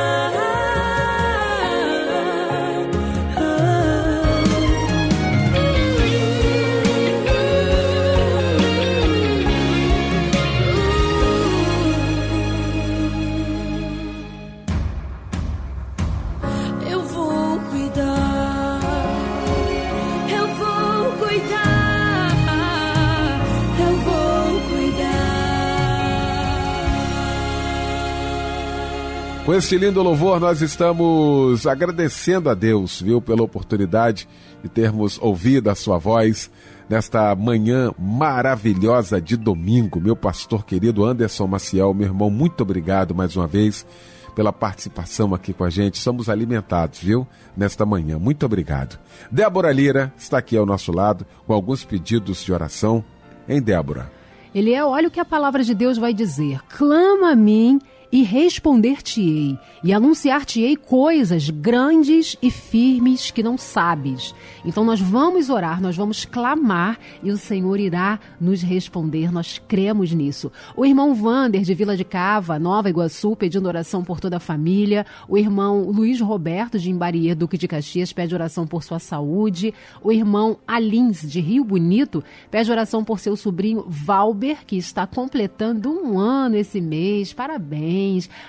Com 29.47 29.55
este 29.55 29.79
lindo 29.79 30.03
louvor, 30.03 30.41
nós 30.41 30.61
estamos 30.61 31.69
agradecendo 31.69 32.51
a 32.51 32.55
Deus, 32.55 33.01
viu, 33.01 33.23
pela 33.23 33.45
oportunidade 33.45 34.29
de 34.61 34.69
termos 34.69 35.21
ouvido 35.23 35.71
a 35.71 35.75
sua 35.77 35.99
voz 35.99 36.51
nesta 36.89 37.33
manhã 37.37 37.93
maravilhosa 37.97 39.21
de 39.21 39.37
domingo. 39.37 40.01
Meu 40.01 40.17
pastor 40.17 40.67
querido 40.67 41.05
Anderson 41.05 41.47
Maciel, 41.47 41.95
meu 41.95 42.09
irmão, 42.09 42.29
muito 42.29 42.61
obrigado 42.63 43.15
mais 43.15 43.37
uma 43.37 43.47
vez 43.47 43.87
pela 44.35 44.53
participação 44.53 45.33
aqui 45.33 45.53
com 45.53 45.63
a 45.63 45.71
gente. 45.71 45.99
Somos 45.99 46.29
alimentados, 46.29 46.99
viu, 46.99 47.25
nesta 47.57 47.87
manhã. 47.87 48.19
Muito 48.19 48.45
obrigado. 48.45 48.99
Débora 49.31 49.71
Lira 49.71 50.13
está 50.19 50.39
aqui 50.39 50.57
ao 50.57 50.67
nosso 50.67 50.91
lado 50.91 51.25
com 51.47 51.53
alguns 51.53 51.85
pedidos 51.85 52.43
de 52.43 52.53
oração. 52.53 53.05
Hein, 53.49 53.63
Débora? 53.63 54.11
Ele 54.53 54.75
é, 54.75 54.85
olha 54.85 55.07
o 55.07 55.11
que 55.11 55.21
a 55.21 55.25
palavra 55.25 55.63
de 55.63 55.73
Deus 55.73 55.99
vai 55.99 56.13
dizer: 56.13 56.61
clama 56.69 57.31
a 57.31 57.37
mim 57.37 57.79
e 58.11 58.23
responder-te-ei, 58.23 59.59
e 59.83 59.93
anunciar-te-ei 59.93 60.77
coisas 60.77 61.51
grandes 61.51 62.37
e 62.41 62.51
firmes 62.51 63.31
que 63.31 63.43
não 63.43 63.59
sabes. 63.59 64.35
Então 64.65 64.85
nós 64.85 65.01
vamos 65.01 65.51
orar, 65.51 65.81
nós 65.81 65.97
vamos 65.97 66.25
clamar 66.25 66.99
e 67.23 67.31
o 67.31 67.37
Senhor 67.37 67.79
irá 67.79 68.19
nos 68.41 68.63
responder. 68.63 69.33
Nós 69.33 69.61
cremos 69.67 70.13
nisso. 70.13 70.51
O 70.77 70.85
irmão 70.85 71.15
Vander, 71.15 71.63
de 71.63 71.75
Vila 71.75 71.97
de 71.97 72.05
Cava, 72.05 72.59
Nova 72.59 72.89
Iguaçu, 72.89 73.35
pedindo 73.37 73.67
oração 73.67 74.05
por 74.05 74.21
toda 74.21 74.37
a 74.37 74.41
família. 74.41 75.05
O 75.29 75.37
irmão 75.37 75.91
Luiz 75.91 76.21
Roberto, 76.21 76.79
de 76.79 76.91
Imbarier, 76.91 77.37
Duque 77.37 77.59
de 77.59 77.69
Caxias, 77.69 78.13
pede 78.13 78.35
oração 78.35 78.67
por 78.67 78.83
sua 78.83 78.99
saúde. 78.99 79.75
O 80.03 80.13
irmão 80.13 80.59
Alins, 80.67 81.23
de 81.23 81.41
Rio 81.41 81.65
Bonito, 81.65 82.23
pede 82.51 82.71
oração 82.71 83.05
por 83.05 83.19
seu 83.19 83.37
sobrinho 83.37 83.85
Valber, 83.87 84.65
que 84.67 84.77
está 84.77 85.07
completando 85.07 85.91
um 85.91 86.19
ano 86.19 86.57
esse 86.57 86.81
mês. 86.81 87.33
Parabéns. 87.33 87.96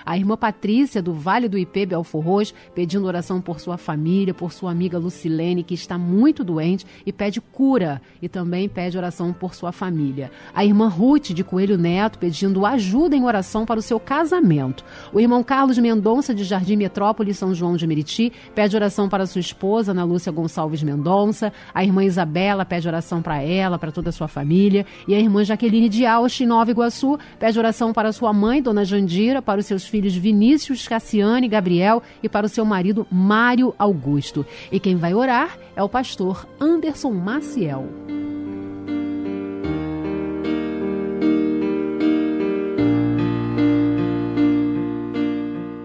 A 0.04 0.16
irmã 0.16 0.36
Patrícia, 0.36 1.02
do 1.02 1.12
Vale 1.12 1.48
do 1.48 1.58
Ipê, 1.58 1.86
Belfor 1.86 2.18
pedindo 2.74 3.06
oração 3.06 3.40
por 3.40 3.60
sua 3.60 3.76
família, 3.76 4.34
por 4.34 4.52
sua 4.52 4.70
amiga 4.70 4.98
Lucilene, 4.98 5.62
que 5.62 5.74
está 5.74 5.96
muito 5.96 6.44
doente 6.44 6.84
e 7.06 7.12
pede 7.12 7.40
cura. 7.40 8.00
E 8.20 8.28
também 8.28 8.68
pede 8.68 8.98
oração 8.98 9.32
por 9.32 9.54
sua 9.54 9.72
família. 9.72 10.30
A 10.54 10.64
irmã 10.64 10.88
Ruth, 10.88 11.30
de 11.30 11.42
Coelho 11.42 11.78
Neto, 11.78 12.18
pedindo 12.18 12.66
ajuda 12.66 13.16
em 13.16 13.24
oração 13.24 13.64
para 13.64 13.78
o 13.78 13.82
seu 13.82 13.98
casamento. 13.98 14.84
O 15.12 15.20
irmão 15.20 15.42
Carlos 15.42 15.78
Mendonça, 15.78 16.34
de 16.34 16.44
Jardim 16.44 16.76
Metrópole, 16.76 17.32
São 17.32 17.54
João 17.54 17.76
de 17.76 17.86
Meriti, 17.86 18.32
pede 18.54 18.76
oração 18.76 19.08
para 19.08 19.26
sua 19.26 19.40
esposa, 19.40 19.92
Ana 19.92 20.04
Lúcia 20.04 20.32
Gonçalves 20.32 20.82
Mendonça. 20.82 21.52
A 21.72 21.84
irmã 21.84 22.04
Isabela 22.04 22.64
pede 22.64 22.88
oração 22.88 23.22
para 23.22 23.42
ela, 23.42 23.78
para 23.78 23.92
toda 23.92 24.10
a 24.10 24.12
sua 24.12 24.28
família. 24.28 24.84
E 25.06 25.14
a 25.14 25.18
irmã 25.18 25.44
Jaqueline 25.44 25.88
de 25.88 26.04
Alche, 26.04 26.44
Nova 26.44 26.70
Iguaçu, 26.70 27.18
pede 27.38 27.58
oração 27.58 27.92
para 27.92 28.12
sua 28.12 28.32
mãe, 28.32 28.62
Dona 28.62 28.84
Jandira, 28.84 29.37
para 29.40 29.60
os 29.60 29.66
seus 29.66 29.86
filhos 29.86 30.14
Vinícius, 30.14 30.86
Cassiane, 30.86 31.48
Gabriel 31.48 32.02
e 32.22 32.28
para 32.28 32.46
o 32.46 32.48
seu 32.48 32.64
marido 32.64 33.06
Mário 33.10 33.74
Augusto. 33.78 34.44
E 34.70 34.78
quem 34.78 34.96
vai 34.96 35.14
orar 35.14 35.58
é 35.74 35.82
o 35.82 35.88
pastor 35.88 36.46
Anderson 36.60 37.12
Maciel. 37.12 37.86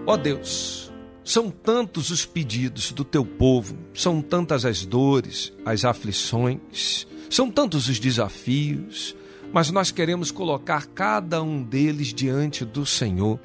Ó 0.06 0.16
Deus, 0.16 0.92
são 1.24 1.50
tantos 1.50 2.10
os 2.10 2.26
pedidos 2.26 2.92
do 2.92 3.02
teu 3.02 3.24
povo, 3.24 3.76
são 3.94 4.20
tantas 4.20 4.64
as 4.64 4.84
dores, 4.84 5.52
as 5.64 5.84
aflições, 5.84 7.06
são 7.30 7.50
tantos 7.50 7.88
os 7.88 7.98
desafios, 7.98 9.16
mas 9.54 9.70
nós 9.70 9.92
queremos 9.92 10.32
colocar 10.32 10.84
cada 10.88 11.40
um 11.40 11.62
deles 11.62 12.12
diante 12.12 12.64
do 12.64 12.84
Senhor. 12.84 13.38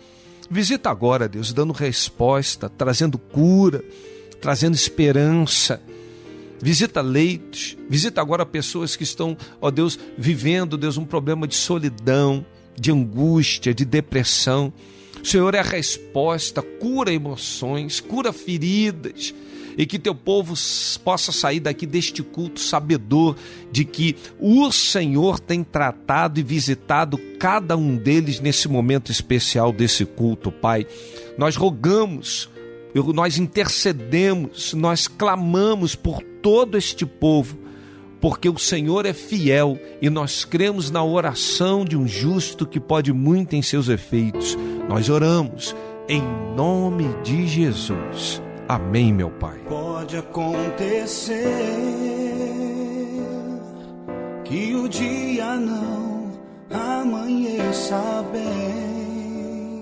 Visita 0.49 0.89
agora, 0.89 1.29
Deus, 1.29 1.53
dando 1.53 1.71
resposta, 1.71 2.67
trazendo 2.67 3.19
cura, 3.19 3.85
trazendo 4.41 4.73
esperança. 4.73 5.79
Visita 6.59 6.99
leitos, 6.99 7.77
visita 7.87 8.19
agora 8.19 8.43
pessoas 8.43 8.95
que 8.95 9.03
estão, 9.03 9.37
ó 9.61 9.69
Deus, 9.69 9.99
vivendo, 10.17 10.79
Deus, 10.79 10.97
um 10.97 11.05
problema 11.05 11.47
de 11.47 11.53
solidão, 11.53 12.43
de 12.75 12.91
angústia, 12.91 13.71
de 13.71 13.85
depressão. 13.85 14.73
O 15.23 15.27
Senhor 15.27 15.53
é 15.53 15.59
a 15.59 15.63
resposta, 15.63 16.63
cura 16.63 17.13
emoções, 17.13 17.99
cura 17.99 18.33
feridas, 18.33 19.31
e 19.79 19.85
que 19.85 19.97
teu 19.97 20.13
povo 20.13 20.53
possa 21.05 21.31
sair 21.31 21.61
daqui 21.61 21.85
deste 21.85 22.21
culto 22.21 22.59
sabedor 22.59 23.37
de 23.71 23.85
que 23.85 24.13
o 24.37 24.69
Senhor 24.73 25.39
tem 25.39 25.63
tratado 25.63 26.37
e 26.37 26.43
visitado 26.43 27.17
cada 27.39 27.77
um 27.77 27.95
deles 27.95 28.41
nesse 28.41 28.67
momento 28.67 29.09
especial 29.09 29.71
desse 29.71 30.03
culto, 30.03 30.51
Pai. 30.51 30.85
Nós 31.37 31.55
rogamos, 31.55 32.49
nós 32.93 33.37
intercedemos, 33.37 34.73
nós 34.73 35.07
clamamos 35.07 35.95
por 35.95 36.21
todo 36.41 36.77
este 36.77 37.05
povo 37.05 37.57
porque 38.19 38.49
o 38.49 38.57
Senhor 38.57 39.05
é 39.05 39.13
fiel 39.13 39.79
e 40.01 40.09
nós 40.09 40.43
cremos 40.43 40.91
na 40.91 41.01
oração 41.01 41.85
de 41.85 41.95
um 41.95 42.05
justo 42.05 42.67
que 42.67 42.81
pode 42.81 43.13
muito 43.13 43.55
em 43.55 43.61
seus 43.61 43.87
efeitos. 43.87 44.57
Nós 44.89 45.07
oramos 45.07 45.73
em 46.09 46.21
nome 46.53 47.05
de 47.23 47.47
Jesus. 47.47 48.41
Amém, 48.69 49.11
meu 49.11 49.31
Pai. 49.31 49.57
Pode 49.67 50.15
acontecer 50.15 51.43
que 54.45 54.75
o 54.75 54.87
dia 54.87 55.55
não 55.55 56.33
amanheça 56.71 58.23
bem. 58.31 59.81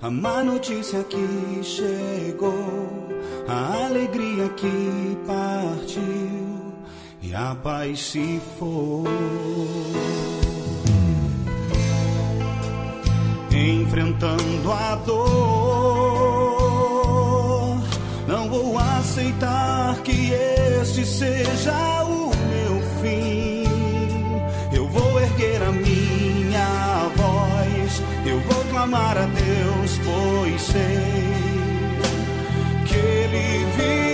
A 0.00 0.08
má 0.08 0.44
notícia 0.44 1.02
que 1.02 1.60
chegou, 1.64 3.08
a 3.48 3.86
alegria 3.86 4.48
que 4.50 5.18
partiu 5.26 6.74
e 7.20 7.34
a 7.34 7.56
paz 7.56 7.98
se 7.98 8.40
for. 8.60 9.08
Enfrentando 13.50 14.72
a 14.72 14.94
dor, 15.04 15.71
aceitar 19.42 19.96
que 20.02 20.32
este 20.80 21.04
seja 21.04 22.04
o 22.04 22.30
meu 22.30 22.80
fim. 23.00 23.64
Eu 24.72 24.88
vou 24.88 25.20
erguer 25.20 25.62
a 25.62 25.72
minha 25.72 27.10
voz, 27.16 28.02
eu 28.24 28.40
vou 28.40 28.64
clamar 28.70 29.18
a 29.18 29.26
Deus, 29.26 30.00
pois 30.04 30.62
sei 30.62 31.22
que 32.86 32.96
Ele 32.96 33.66
virá 33.76 34.11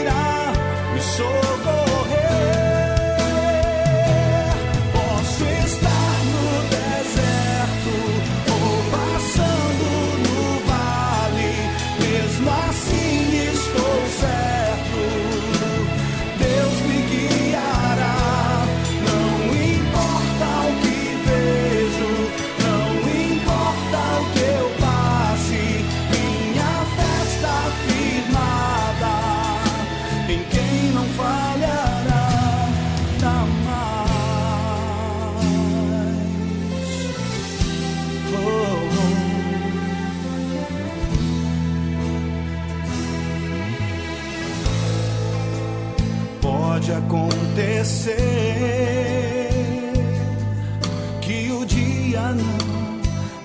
que 51.20 51.52
o 51.52 51.64
dia 51.66 52.32
não 52.32 52.68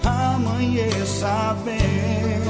amanheça 0.10 1.56
bem 1.66 2.44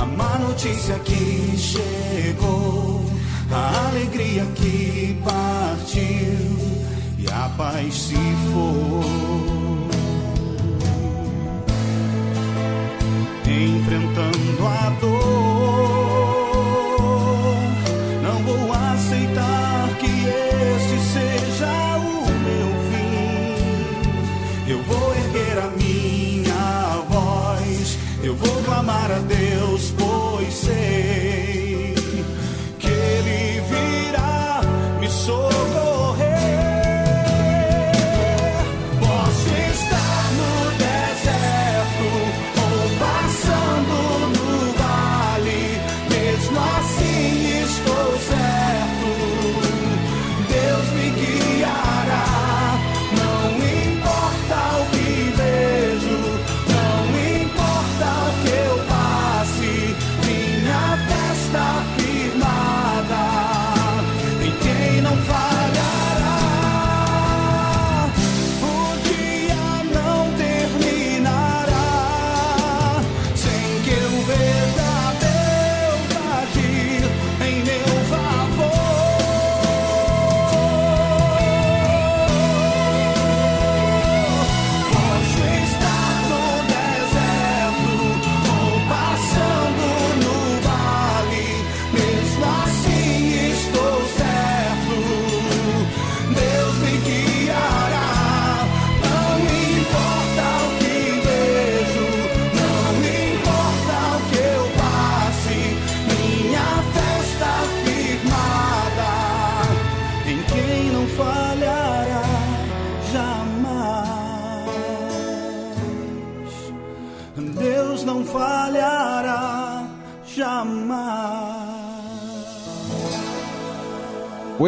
a 0.00 0.04
má 0.06 0.38
notícia 0.38 0.98
que 1.00 1.56
chegou, 1.58 3.04
a 3.50 3.88
alegria 3.88 4.46
que 4.54 5.20
partiu 5.22 6.00
e 7.18 7.26
a 7.30 7.50
paz 7.56 7.94
se 7.94 8.14
foi. 8.50 9.20
Enfrentando 13.52 14.66
a 14.66 14.90
dor, 15.00 15.39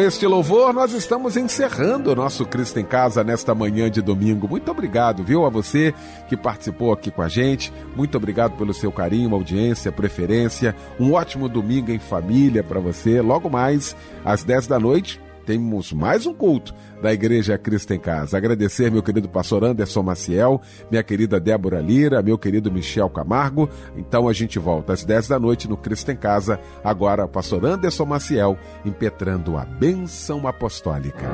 este 0.03 0.27
louvor, 0.27 0.73
nós 0.73 0.91
estamos 0.91 1.37
encerrando 1.37 2.11
o 2.11 2.15
nosso 2.15 2.45
Cristo 2.45 2.79
em 2.79 2.83
Casa 2.83 3.23
nesta 3.23 3.55
manhã 3.55 3.89
de 3.89 4.01
domingo. 4.01 4.47
Muito 4.49 4.69
obrigado, 4.69 5.23
viu, 5.23 5.45
a 5.45 5.49
você 5.49 5.93
que 6.27 6.35
participou 6.35 6.91
aqui 6.91 7.09
com 7.09 7.21
a 7.21 7.29
gente. 7.29 7.71
Muito 7.95 8.17
obrigado 8.17 8.57
pelo 8.57 8.73
seu 8.73 8.91
carinho, 8.91 9.33
audiência, 9.33 9.91
preferência. 9.91 10.75
Um 10.99 11.13
ótimo 11.13 11.47
domingo 11.47 11.91
em 11.91 11.99
família 11.99 12.63
para 12.63 12.79
você. 12.79 13.21
Logo 13.21 13.49
mais, 13.49 13.95
às 14.25 14.43
10 14.43 14.67
da 14.67 14.77
noite, 14.77 15.21
temos 15.45 15.91
mais 15.93 16.25
um 16.25 16.33
culto 16.33 16.73
da 17.01 17.13
Igreja 17.13 17.57
Cristo 17.57 17.93
em 17.93 17.99
Casa. 17.99 18.37
Agradecer 18.37 18.91
meu 18.91 19.03
querido 19.03 19.27
pastor 19.29 19.63
Anderson 19.63 20.01
Maciel, 20.01 20.61
minha 20.89 21.03
querida 21.03 21.39
Débora 21.39 21.81
Lira, 21.81 22.21
meu 22.21 22.37
querido 22.37 22.71
Michel 22.71 23.09
Camargo. 23.09 23.69
Então 23.95 24.27
a 24.27 24.33
gente 24.33 24.57
volta 24.57 24.93
às 24.93 25.03
10 25.03 25.27
da 25.27 25.39
noite 25.39 25.67
no 25.67 25.77
Cristo 25.77 26.11
em 26.11 26.15
Casa. 26.15 26.59
Agora, 26.83 27.27
pastor 27.27 27.65
Anderson 27.65 28.05
Maciel 28.05 28.57
impetrando 28.85 29.57
a 29.57 29.65
bênção 29.65 30.47
apostólica. 30.47 31.27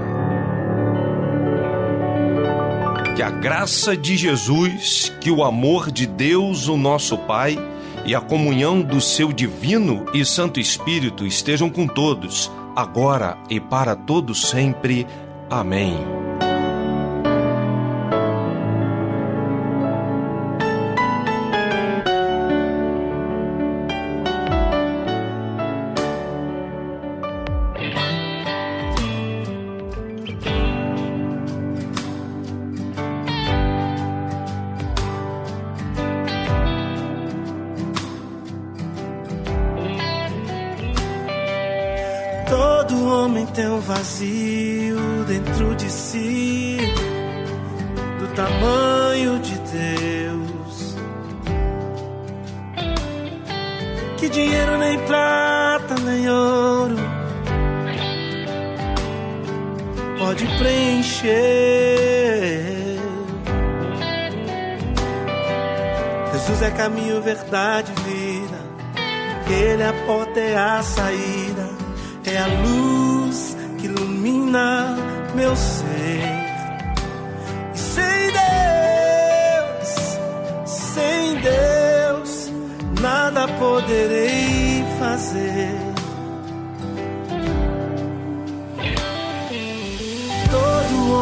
Que 3.16 3.22
a 3.22 3.30
graça 3.30 3.97
de 3.97 4.16
Jesus, 4.16 5.12
que 5.20 5.30
o 5.30 5.43
amor 5.43 5.91
de 5.91 6.07
Deus, 6.07 6.68
o 6.68 6.78
nosso 6.78 7.18
Pai, 7.18 7.57
e 8.05 8.16
a 8.16 8.22
comunhão 8.22 8.82
do 8.82 9.01
seu 9.01 9.32
divino 9.34 10.05
e 10.14 10.24
santo 10.24 10.60
Espírito 10.60 11.26
estejam 11.26 11.70
com 11.70 11.86
todos, 11.86 12.49
agora 12.82 13.38
e 13.49 13.59
para 13.59 13.95
todos 13.95 14.49
sempre. 14.49 15.05
Amém. 15.49 15.97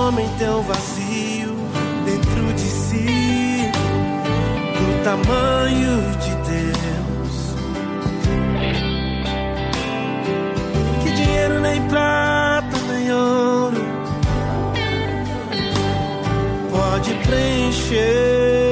Homem 0.08 0.26
um 0.26 0.62
vazio 0.62 1.54
dentro 2.06 2.54
de 2.54 2.62
si, 2.62 3.72
do 4.78 5.04
tamanho 5.04 6.02
de 6.22 6.32
Deus. 6.50 7.56
que 11.04 11.12
dinheiro 11.12 11.60
nem 11.60 11.82
prata 11.90 12.78
nem 12.90 13.12
ouro 13.12 13.86
pode 16.72 17.14
preencher. 17.26 18.72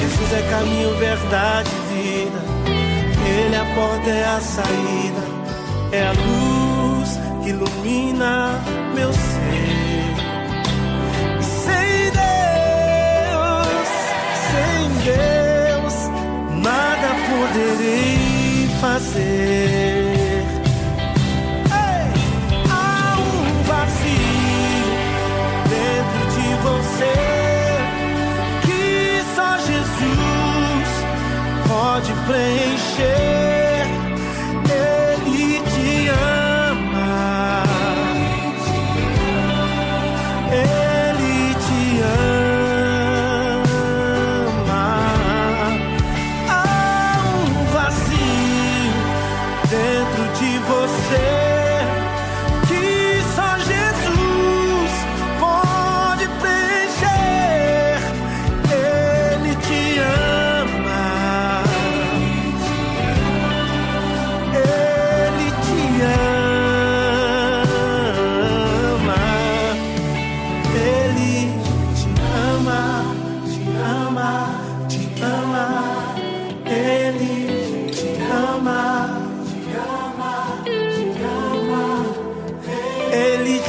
Jesus 0.00 0.32
é 0.32 0.42
caminho, 0.50 0.96
verdade, 0.96 1.70
vida. 1.92 2.40
Ele 3.24 3.54
é 3.54 3.60
a 3.60 3.74
porta, 3.76 4.10
é 4.10 4.24
a 4.24 4.40
saída, 4.40 5.22
é 5.92 6.08
a 6.08 6.12
luz 6.12 6.37
na 8.18 8.58
meu 8.96 9.12
ser. 9.12 10.16
Sem 11.40 12.10
Deus, 12.10 13.88
sem 14.50 14.88
Deus, 15.04 15.94
nada 16.60 17.08
poderei 17.28 18.68
fazer. 18.80 20.42
Ei, 21.70 22.08
há 22.68 23.16
um 23.20 23.62
vazio 23.62 24.96
dentro 25.68 26.22
de 26.34 26.48
você 26.64 27.14
que 28.66 29.22
só 29.36 29.48
Jesus 29.58 30.90
pode 31.68 32.12
preencher. 32.26 33.27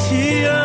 Te 0.10 0.50
ama, 0.50 0.59